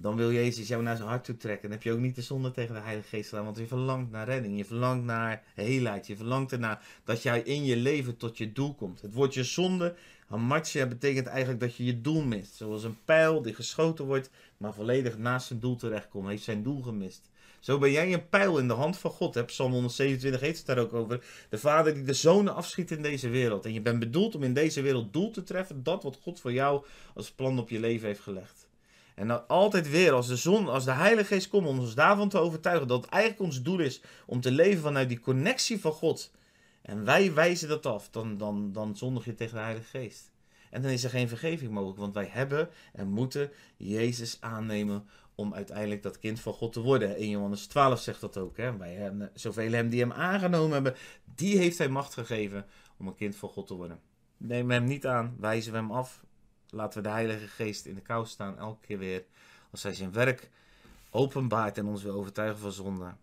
Dan 0.00 0.16
wil 0.16 0.32
Jezus 0.32 0.68
jou 0.68 0.82
naar 0.82 0.96
zijn 0.96 1.08
hart 1.08 1.24
toe 1.24 1.36
trekken. 1.36 1.62
Dan 1.62 1.70
heb 1.70 1.82
je 1.82 1.92
ook 1.92 1.98
niet 1.98 2.14
de 2.14 2.22
zonde 2.22 2.50
tegen 2.50 2.74
de 2.74 2.80
Heilige 2.80 3.08
Geest 3.08 3.28
gedaan. 3.28 3.44
Want 3.44 3.56
je 3.56 3.66
verlangt 3.66 4.10
naar 4.10 4.26
redding. 4.26 4.56
Je 4.56 4.64
verlangt 4.64 5.04
naar 5.04 5.42
heelheid. 5.54 6.06
Je 6.06 6.16
verlangt 6.16 6.52
ernaar 6.52 6.86
dat 7.04 7.22
jij 7.22 7.40
in 7.40 7.64
je 7.64 7.76
leven 7.76 8.16
tot 8.16 8.38
je 8.38 8.52
doel 8.52 8.74
komt. 8.74 9.00
Het 9.00 9.12
woordje 9.12 9.44
zonde, 9.44 9.94
hamatje, 10.26 10.86
betekent 10.86 11.26
eigenlijk 11.26 11.60
dat 11.60 11.76
je 11.76 11.84
je 11.84 12.00
doel 12.00 12.22
mist. 12.22 12.54
Zoals 12.54 12.84
een 12.84 12.98
pijl 13.04 13.42
die 13.42 13.54
geschoten 13.54 14.04
wordt, 14.04 14.30
maar 14.56 14.74
volledig 14.74 15.18
naast 15.18 15.46
zijn 15.46 15.60
doel 15.60 15.76
terechtkomt. 15.76 16.28
Heeft 16.28 16.44
zijn 16.44 16.62
doel 16.62 16.82
gemist. 16.82 17.30
Zo 17.60 17.78
ben 17.78 17.90
jij 17.90 18.12
een 18.12 18.28
pijl 18.28 18.58
in 18.58 18.68
de 18.68 18.74
hand 18.74 18.98
van 18.98 19.10
God. 19.10 19.46
Psalm 19.46 19.72
127 19.72 20.40
heeft 20.40 20.58
het 20.58 20.66
daar 20.66 20.78
ook 20.78 20.92
over. 20.92 21.24
De 21.48 21.58
vader 21.58 21.94
die 21.94 22.02
de 22.02 22.14
zonen 22.14 22.54
afschiet 22.54 22.90
in 22.90 23.02
deze 23.02 23.28
wereld. 23.28 23.64
En 23.64 23.72
je 23.72 23.80
bent 23.80 23.98
bedoeld 23.98 24.34
om 24.34 24.42
in 24.42 24.54
deze 24.54 24.82
wereld 24.82 25.12
doel 25.12 25.30
te 25.30 25.42
treffen. 25.42 25.82
Dat 25.82 26.02
wat 26.02 26.18
God 26.22 26.40
voor 26.40 26.52
jou 26.52 26.84
als 27.14 27.30
plan 27.30 27.58
op 27.58 27.68
je 27.68 27.80
leven 27.80 28.06
heeft 28.06 28.20
gelegd. 28.20 28.67
En 29.18 29.28
dan 29.28 29.48
altijd 29.48 29.90
weer, 29.90 30.12
als 30.12 30.26
de 30.26 30.36
zon, 30.36 30.68
als 30.68 30.84
de 30.84 30.90
Heilige 30.90 31.34
Geest 31.34 31.48
komt 31.48 31.66
om 31.66 31.78
ons 31.78 31.94
daarvan 31.94 32.28
te 32.28 32.38
overtuigen 32.38 32.88
dat 32.88 33.02
het 33.02 33.10
eigenlijk 33.10 33.42
ons 33.42 33.62
doel 33.62 33.78
is 33.78 34.00
om 34.26 34.40
te 34.40 34.50
leven 34.50 34.82
vanuit 34.82 35.08
die 35.08 35.20
connectie 35.20 35.80
van 35.80 35.92
God. 35.92 36.32
En 36.82 37.04
wij 37.04 37.34
wijzen 37.34 37.68
dat 37.68 37.86
af, 37.86 38.10
dan, 38.10 38.36
dan, 38.36 38.72
dan 38.72 38.96
zondig 38.96 39.24
je 39.24 39.34
tegen 39.34 39.54
de 39.54 39.60
Heilige 39.60 39.98
Geest. 39.98 40.30
En 40.70 40.82
dan 40.82 40.90
is 40.90 41.04
er 41.04 41.10
geen 41.10 41.28
vergeving 41.28 41.70
mogelijk, 41.70 41.98
want 41.98 42.14
wij 42.14 42.28
hebben 42.30 42.68
en 42.92 43.08
moeten 43.08 43.50
Jezus 43.76 44.36
aannemen 44.40 45.06
om 45.34 45.54
uiteindelijk 45.54 46.02
dat 46.02 46.18
kind 46.18 46.40
van 46.40 46.52
God 46.52 46.72
te 46.72 46.80
worden. 46.80 47.18
In 47.18 47.28
Johannes 47.28 47.66
12 47.66 48.00
zegt 48.00 48.20
dat 48.20 48.36
ook. 48.36 48.56
Hè? 48.56 48.76
Wij 48.76 48.94
hebben, 48.94 49.30
zoveel 49.34 49.72
hem 49.72 49.88
die 49.88 50.00
hem 50.00 50.12
aangenomen 50.12 50.72
hebben, 50.72 50.94
die 51.34 51.58
heeft 51.58 51.78
hij 51.78 51.88
macht 51.88 52.14
gegeven 52.14 52.66
om 52.98 53.06
een 53.06 53.14
kind 53.14 53.36
van 53.36 53.48
God 53.48 53.66
te 53.66 53.74
worden. 53.74 54.00
Neem 54.36 54.70
hem 54.70 54.84
niet 54.84 55.06
aan, 55.06 55.36
wijzen 55.38 55.72
we 55.72 55.78
hem 55.78 55.90
af. 55.90 56.26
Laten 56.70 57.02
we 57.02 57.08
de 57.08 57.14
Heilige 57.14 57.48
Geest 57.48 57.86
in 57.86 57.94
de 57.94 58.00
kou 58.00 58.26
staan, 58.26 58.58
elke 58.58 58.86
keer 58.86 58.98
weer. 58.98 59.24
Als 59.70 59.82
hij 59.82 59.94
zijn 59.94 60.12
werk 60.12 60.50
openbaart 61.10 61.78
en 61.78 61.86
ons 61.86 62.02
wil 62.02 62.14
overtuigen 62.14 62.58
van 62.58 62.72
zonde. 62.72 63.14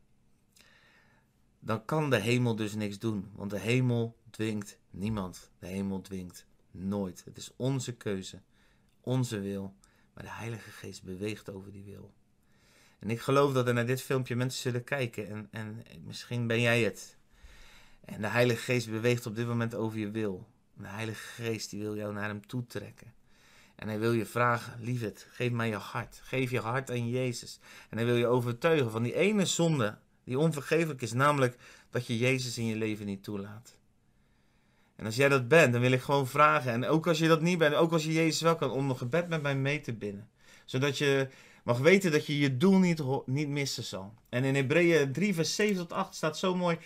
Dan 1.60 1.86
kan 1.86 2.10
de 2.10 2.20
hemel 2.20 2.56
dus 2.56 2.76
niks 2.76 3.00
doen. 3.00 3.30
Want 3.36 3.52
de 3.52 3.60
hemel 3.60 4.18
dwingt 4.30 4.78
niemand. 4.90 5.52
De 5.60 5.68
hemel 5.68 6.02
dwingt 6.02 6.46
nooit. 6.72 7.22
Het 7.26 7.38
is 7.38 7.52
onze 7.56 7.96
keuze, 7.96 8.42
onze 9.02 9.40
wil. 9.40 9.76
Maar 10.14 10.24
de 10.24 10.30
Heilige 10.30 10.70
Geest 10.70 11.04
beweegt 11.04 11.50
over 11.50 11.72
die 11.72 11.84
wil. 11.84 12.14
En 13.00 13.10
ik 13.10 13.20
geloof 13.20 13.54
dat 13.54 13.68
er 13.68 13.74
naar 13.74 13.86
dit 13.86 14.02
filmpje 14.02 14.36
mensen 14.36 14.62
zullen 14.62 14.84
kijken. 14.84 15.28
En, 15.28 15.50
en 15.52 15.84
misschien 16.04 16.48
ben 16.48 16.62
jij 16.62 16.84
het. 16.84 17.18
En 18.06 18.22
de 18.22 18.28
Heilige 18.28 18.62
Geest 18.62 18.90
beweegt 18.90 19.26
op 19.26 19.36
dit 19.36 19.48
moment 19.48 19.76
over 19.76 20.00
je 20.00 20.12
wil. 20.12 20.48
De 20.74 20.88
Heilige 20.88 21.44
Geest 21.44 21.70
die 21.70 21.82
wil 21.82 21.96
jou 21.96 22.14
naar 22.14 22.28
hem 22.28 22.48
toe 22.48 22.66
trekken. 22.66 23.14
En 23.76 23.88
hij 23.88 24.00
wil 24.00 24.14
je 24.14 24.26
vragen, 24.26 24.74
lieverd, 24.80 25.28
geef 25.30 25.52
mij 25.52 25.68
je 25.68 25.76
hart. 25.76 26.22
Geef 26.24 26.52
je 26.52 26.60
hart 26.60 26.90
aan 26.90 27.10
Jezus. 27.10 27.60
En 27.90 27.98
hij 27.98 28.06
wil 28.06 28.16
je 28.16 28.28
overtuigen 28.28 28.92
van 28.92 29.04
die 29.04 29.16
ene 29.16 29.46
zonde 29.46 29.98
die 30.24 30.40
onvergeeflijk 30.40 31.02
is. 31.02 31.14
Namelijk 31.14 31.58
dat 31.90 32.08
je 32.08 32.18
Jezus 32.18 32.58
in 32.58 32.66
je 32.66 32.76
leven 32.76 33.06
niet 33.06 33.24
toelaat. 33.24 33.76
En 34.96 35.06
als 35.06 35.16
jij 35.16 35.30
dat 35.30 35.48
bent, 35.48 35.72
dan 35.72 35.82
wil 35.82 35.92
ik 35.92 36.02
gewoon 36.02 36.28
vragen. 36.28 36.72
En 36.72 36.86
ook 36.86 37.08
als 37.08 37.18
je 37.18 37.28
dat 37.28 37.42
niet 37.42 37.58
bent, 37.58 37.76
ook 37.76 37.92
als 37.92 38.04
je 38.04 38.14
Jezus 38.14 38.42
wel 38.42 38.56
kan, 38.56 38.72
om 38.72 38.90
een 38.90 38.98
gebed 38.98 39.28
met 39.28 39.42
mij 39.42 39.56
mee 39.56 39.82
te 39.82 39.94
binnen. 39.94 40.30
Zodat 40.66 40.98
je 40.98 41.28
mag 41.64 41.78
weten 41.78 42.12
dat 42.12 42.26
je 42.26 42.40
je 42.40 42.58
doel 42.58 42.78
niet, 42.78 43.04
niet 43.26 43.48
missen 43.48 43.84
zal. 43.84 44.14
En 44.30 44.44
in 44.44 44.56
Hebreeën 44.56 45.12
3, 45.12 45.34
vers 45.34 45.56
7 45.56 45.76
tot 45.76 45.94
8 45.94 46.16
staat 46.16 46.38
zo 46.38 46.56
mooi. 46.56 46.78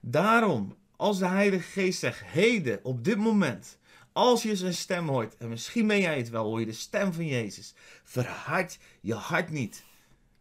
Daarom, 0.00 0.76
als 0.96 1.18
de 1.18 1.26
Heilige 1.26 1.80
Geest 1.80 1.98
zegt, 1.98 2.24
heden, 2.24 2.80
op 2.82 3.04
dit 3.04 3.16
moment, 3.16 3.78
als 4.18 4.42
je 4.42 4.56
zijn 4.56 4.74
stem 4.74 5.08
hoort, 5.08 5.36
en 5.36 5.48
misschien 5.48 5.86
ben 5.86 6.00
jij 6.00 6.16
het 6.16 6.30
wel, 6.30 6.44
hoor 6.44 6.60
je 6.60 6.66
de 6.66 6.72
stem 6.72 7.12
van 7.12 7.26
Jezus, 7.26 7.74
verhard 8.04 8.78
je 9.00 9.14
hart 9.14 9.50
niet. 9.50 9.84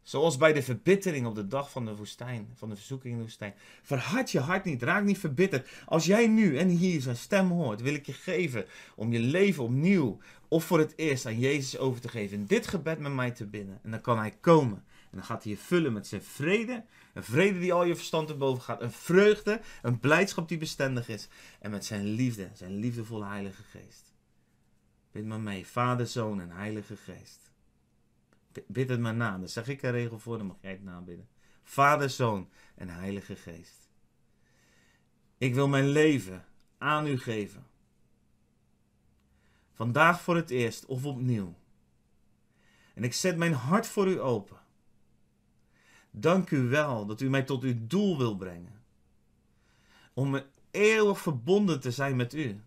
Zoals 0.03 0.37
bij 0.37 0.53
de 0.53 0.63
verbittering 0.63 1.25
op 1.25 1.35
de 1.35 1.47
dag 1.47 1.71
van 1.71 1.85
de 1.85 1.95
woestijn, 1.95 2.49
van 2.53 2.69
de 2.69 2.75
verzoeking 2.75 3.11
in 3.11 3.17
de 3.19 3.25
woestijn. 3.25 3.53
Verhard 3.81 4.31
je 4.31 4.39
hart 4.39 4.65
niet, 4.65 4.83
raak 4.83 5.03
niet 5.03 5.17
verbitterd. 5.17 5.69
Als 5.85 6.05
jij 6.05 6.27
nu 6.27 6.57
en 6.57 6.67
hier 6.67 7.01
zijn 7.01 7.15
stem 7.15 7.51
hoort, 7.51 7.81
wil 7.81 7.93
ik 7.93 8.05
je 8.05 8.13
geven 8.13 8.65
om 8.95 9.11
je 9.11 9.19
leven 9.19 9.63
opnieuw 9.63 10.17
of 10.47 10.63
voor 10.63 10.79
het 10.79 10.93
eerst 10.95 11.25
aan 11.25 11.39
Jezus 11.39 11.77
over 11.77 12.01
te 12.01 12.09
geven. 12.09 12.37
In 12.37 12.45
dit 12.45 12.67
gebed 12.67 12.99
met 12.99 13.13
mij 13.13 13.31
te 13.31 13.45
binnen. 13.45 13.79
En 13.83 13.91
dan 13.91 14.01
kan 14.01 14.17
hij 14.17 14.33
komen. 14.41 14.83
En 15.11 15.17
dan 15.17 15.23
gaat 15.23 15.43
hij 15.43 15.51
je 15.51 15.57
vullen 15.57 15.93
met 15.93 16.07
zijn 16.07 16.23
vrede. 16.23 16.83
Een 17.17 17.23
vrede 17.23 17.59
die 17.59 17.73
al 17.73 17.83
je 17.83 17.95
verstand 17.95 18.29
erboven 18.29 18.63
gaat. 18.63 18.81
Een 18.81 18.91
vreugde, 18.91 19.61
een 19.81 19.99
blijdschap 19.99 20.47
die 20.47 20.57
bestendig 20.57 21.07
is. 21.07 21.27
En 21.59 21.71
met 21.71 21.85
zijn 21.85 22.03
liefde, 22.03 22.49
zijn 22.53 22.75
liefdevolle 22.75 23.25
Heilige 23.25 23.63
Geest. 23.63 24.13
Bid 25.11 25.25
maar 25.25 25.39
mee, 25.39 25.67
Vader, 25.67 26.07
Zoon 26.07 26.41
en 26.41 26.51
Heilige 26.51 26.95
Geest. 26.97 27.51
Bid 28.67 28.89
het 28.89 28.99
maar 28.99 29.15
na. 29.15 29.37
Dan 29.37 29.49
zeg 29.49 29.67
ik 29.67 29.81
een 29.81 29.91
regel 29.91 30.19
voor, 30.19 30.37
dan 30.37 30.47
mag 30.47 30.55
jij 30.61 30.71
het 30.71 30.83
nabidden. 30.83 31.27
Vader, 31.63 32.09
Zoon 32.09 32.49
en 32.75 32.89
Heilige 32.89 33.35
Geest. 33.35 33.89
Ik 35.37 35.53
wil 35.53 35.67
mijn 35.67 35.87
leven 35.87 36.45
aan 36.77 37.07
u 37.07 37.19
geven. 37.19 37.67
Vandaag 39.73 40.21
voor 40.21 40.35
het 40.35 40.49
eerst 40.49 40.85
of 40.85 41.05
opnieuw. 41.05 41.55
En 42.93 43.03
ik 43.03 43.13
zet 43.13 43.37
mijn 43.37 43.53
hart 43.53 43.87
voor 43.87 44.07
u 44.07 44.19
open. 44.19 44.65
Dank 46.19 46.51
u 46.51 46.61
wel 46.61 47.05
dat 47.05 47.21
u 47.21 47.29
mij 47.29 47.43
tot 47.43 47.63
uw 47.63 47.75
doel 47.87 48.17
wil 48.17 48.35
brengen. 48.35 48.81
Om 50.13 50.41
eeuwig 50.71 51.19
verbonden 51.19 51.79
te 51.79 51.91
zijn 51.91 52.15
met 52.15 52.33
u. 52.33 52.61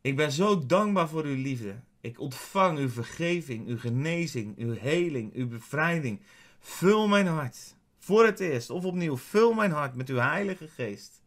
Ik 0.00 0.16
ben 0.16 0.32
zo 0.32 0.66
dankbaar 0.66 1.08
voor 1.08 1.24
uw 1.24 1.42
liefde 1.42 1.80
ik 2.00 2.20
ontvang 2.20 2.78
uw 2.78 2.88
vergeving, 2.88 3.66
uw 3.66 3.78
genezing, 3.78 4.58
uw 4.58 4.72
heling, 4.72 5.34
uw 5.34 5.48
bevrijding. 5.48 6.20
Vul 6.58 7.08
mijn 7.08 7.26
hart. 7.26 7.76
Voor 7.98 8.24
het 8.24 8.40
eerst 8.40 8.70
of 8.70 8.84
opnieuw, 8.84 9.16
vul 9.16 9.52
mijn 9.52 9.70
hart 9.70 9.94
met 9.94 10.08
uw 10.08 10.16
Heilige 10.16 10.68
Geest. 10.68 11.22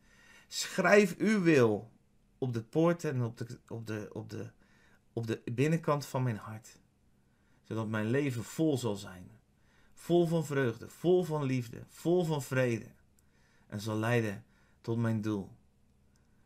Schrijf 0.48 1.18
uw 1.18 1.42
wil 1.42 1.92
op 2.38 2.54
de 2.54 2.64
poorten 2.64 3.14
en 3.14 3.24
op 3.24 3.38
de, 3.38 3.60
op 3.68 3.88
de, 3.88 4.10
op 4.12 4.30
de, 4.30 4.50
op 5.14 5.28
de 5.28 5.42
binnenkant 5.52 6.06
van 6.06 6.24
mijn 6.24 6.38
hart. 6.38 6.80
Zodat 7.64 7.88
mijn 7.88 8.10
leven 8.10 8.44
vol 8.44 8.78
zal 8.78 8.96
zijn. 8.96 9.32
Vol 10.04 10.28
van 10.28 10.46
vreugde, 10.46 10.90
vol 10.90 11.24
van 11.24 11.44
liefde, 11.44 11.84
vol 11.88 12.24
van 12.24 12.42
vrede. 12.42 12.86
En 13.68 13.80
zal 13.80 13.98
leiden 13.98 14.44
tot 14.82 14.98
mijn 14.98 15.22
doel. 15.22 15.50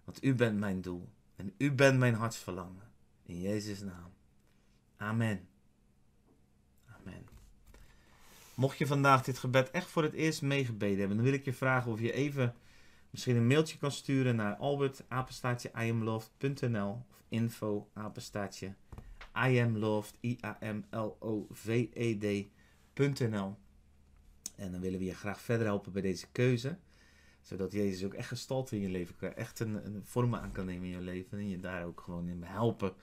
Want 0.04 0.24
u 0.24 0.36
bent 0.36 0.60
mijn 0.60 0.82
doel. 0.82 1.10
En 1.36 1.54
u 1.58 1.72
bent 1.72 2.00
mijn 2.00 2.14
hartsverlangen. 2.14 2.92
In 3.24 3.42
Jezus' 3.42 3.82
naam. 3.82 4.14
Amen. 4.98 5.48
Amen. 7.00 7.28
Mocht 8.54 8.78
je 8.78 8.88
vandaag 8.88 9.24
dit 9.24 9.38
gebed 9.38 9.72
echt 9.72 9.90
voor 9.90 10.04
het 10.04 10.14
eerst 10.14 10.42
meegebeden 10.42 11.00
hebben, 11.00 11.18
dan 11.18 11.26
wil 11.26 11.36
ik 11.36 11.46
je 11.46 11.54
vragen 11.54 11.92
of 11.92 12.00
je 12.00 12.14
even 12.14 12.56
misschien 13.10 13.36
een 13.36 13.48
mailtje 13.48 13.78
kan 13.78 13.92
sturen 13.92 14.36
naar 14.36 14.56
albert 14.56 15.04
imloved.nl 15.74 16.90
of 16.90 17.04
info 17.30 17.90
apenstaatje 17.94 18.74
imloved 19.34 20.16
i 20.22 20.38
En 24.56 24.72
dan 24.72 24.82
willen 24.82 25.00
we 25.00 25.06
je 25.06 25.16
graag 25.16 25.42
verder 25.42 25.66
helpen 25.66 25.92
bij 25.92 26.02
deze 26.02 26.28
keuze 26.32 26.78
zodat 27.48 27.72
Jezus 27.72 28.04
ook 28.04 28.14
echt 28.14 28.28
gestalte 28.28 28.76
in 28.76 28.82
je 28.82 28.90
leven 28.90 29.38
echt 29.38 29.60
een, 29.60 29.86
een 29.86 30.02
vorm 30.06 30.36
aan 30.36 30.52
kan 30.52 30.66
nemen 30.66 30.84
in 30.84 30.94
je 30.94 31.02
leven. 31.02 31.38
En 31.38 31.50
je 31.50 31.60
daar 31.60 31.86
ook 31.86 32.02
gewoon 32.02 32.28
in 32.28 32.44
helpen 32.44 32.94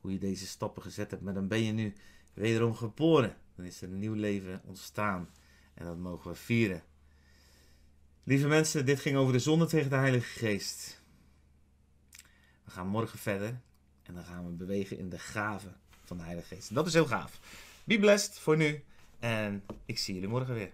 hoe 0.00 0.12
je 0.12 0.18
deze 0.18 0.46
stappen 0.46 0.82
gezet 0.82 1.10
hebt. 1.10 1.22
Maar 1.22 1.34
dan 1.34 1.48
ben 1.48 1.62
je 1.62 1.72
nu 1.72 1.94
wederom 2.34 2.74
geboren. 2.74 3.36
Dan 3.56 3.64
is 3.64 3.82
er 3.82 3.88
een 3.88 3.98
nieuw 3.98 4.14
leven 4.14 4.60
ontstaan. 4.64 5.28
En 5.74 5.84
dat 5.84 5.98
mogen 5.98 6.30
we 6.30 6.36
vieren. 6.36 6.82
Lieve 8.24 8.48
mensen, 8.48 8.86
dit 8.86 9.00
ging 9.00 9.16
over 9.16 9.32
de 9.32 9.38
zonde 9.38 9.66
tegen 9.66 9.90
de 9.90 9.96
Heilige 9.96 10.38
Geest. 10.38 11.02
We 12.64 12.70
gaan 12.70 12.86
morgen 12.86 13.18
verder. 13.18 13.60
En 14.02 14.14
dan 14.14 14.24
gaan 14.24 14.46
we 14.46 14.52
bewegen 14.52 14.98
in 14.98 15.08
de 15.08 15.18
gaven 15.18 15.76
van 16.04 16.16
de 16.16 16.22
Heilige 16.22 16.54
Geest. 16.54 16.74
Dat 16.74 16.86
is 16.86 16.92
heel 16.92 17.06
gaaf. 17.06 17.40
Be 17.84 17.98
blessed 17.98 18.38
voor 18.38 18.56
nu. 18.56 18.84
En 19.22 19.62
ik 19.86 19.98
zie 19.98 20.14
jullie 20.14 20.28
morgen 20.28 20.54
weer. 20.54 20.72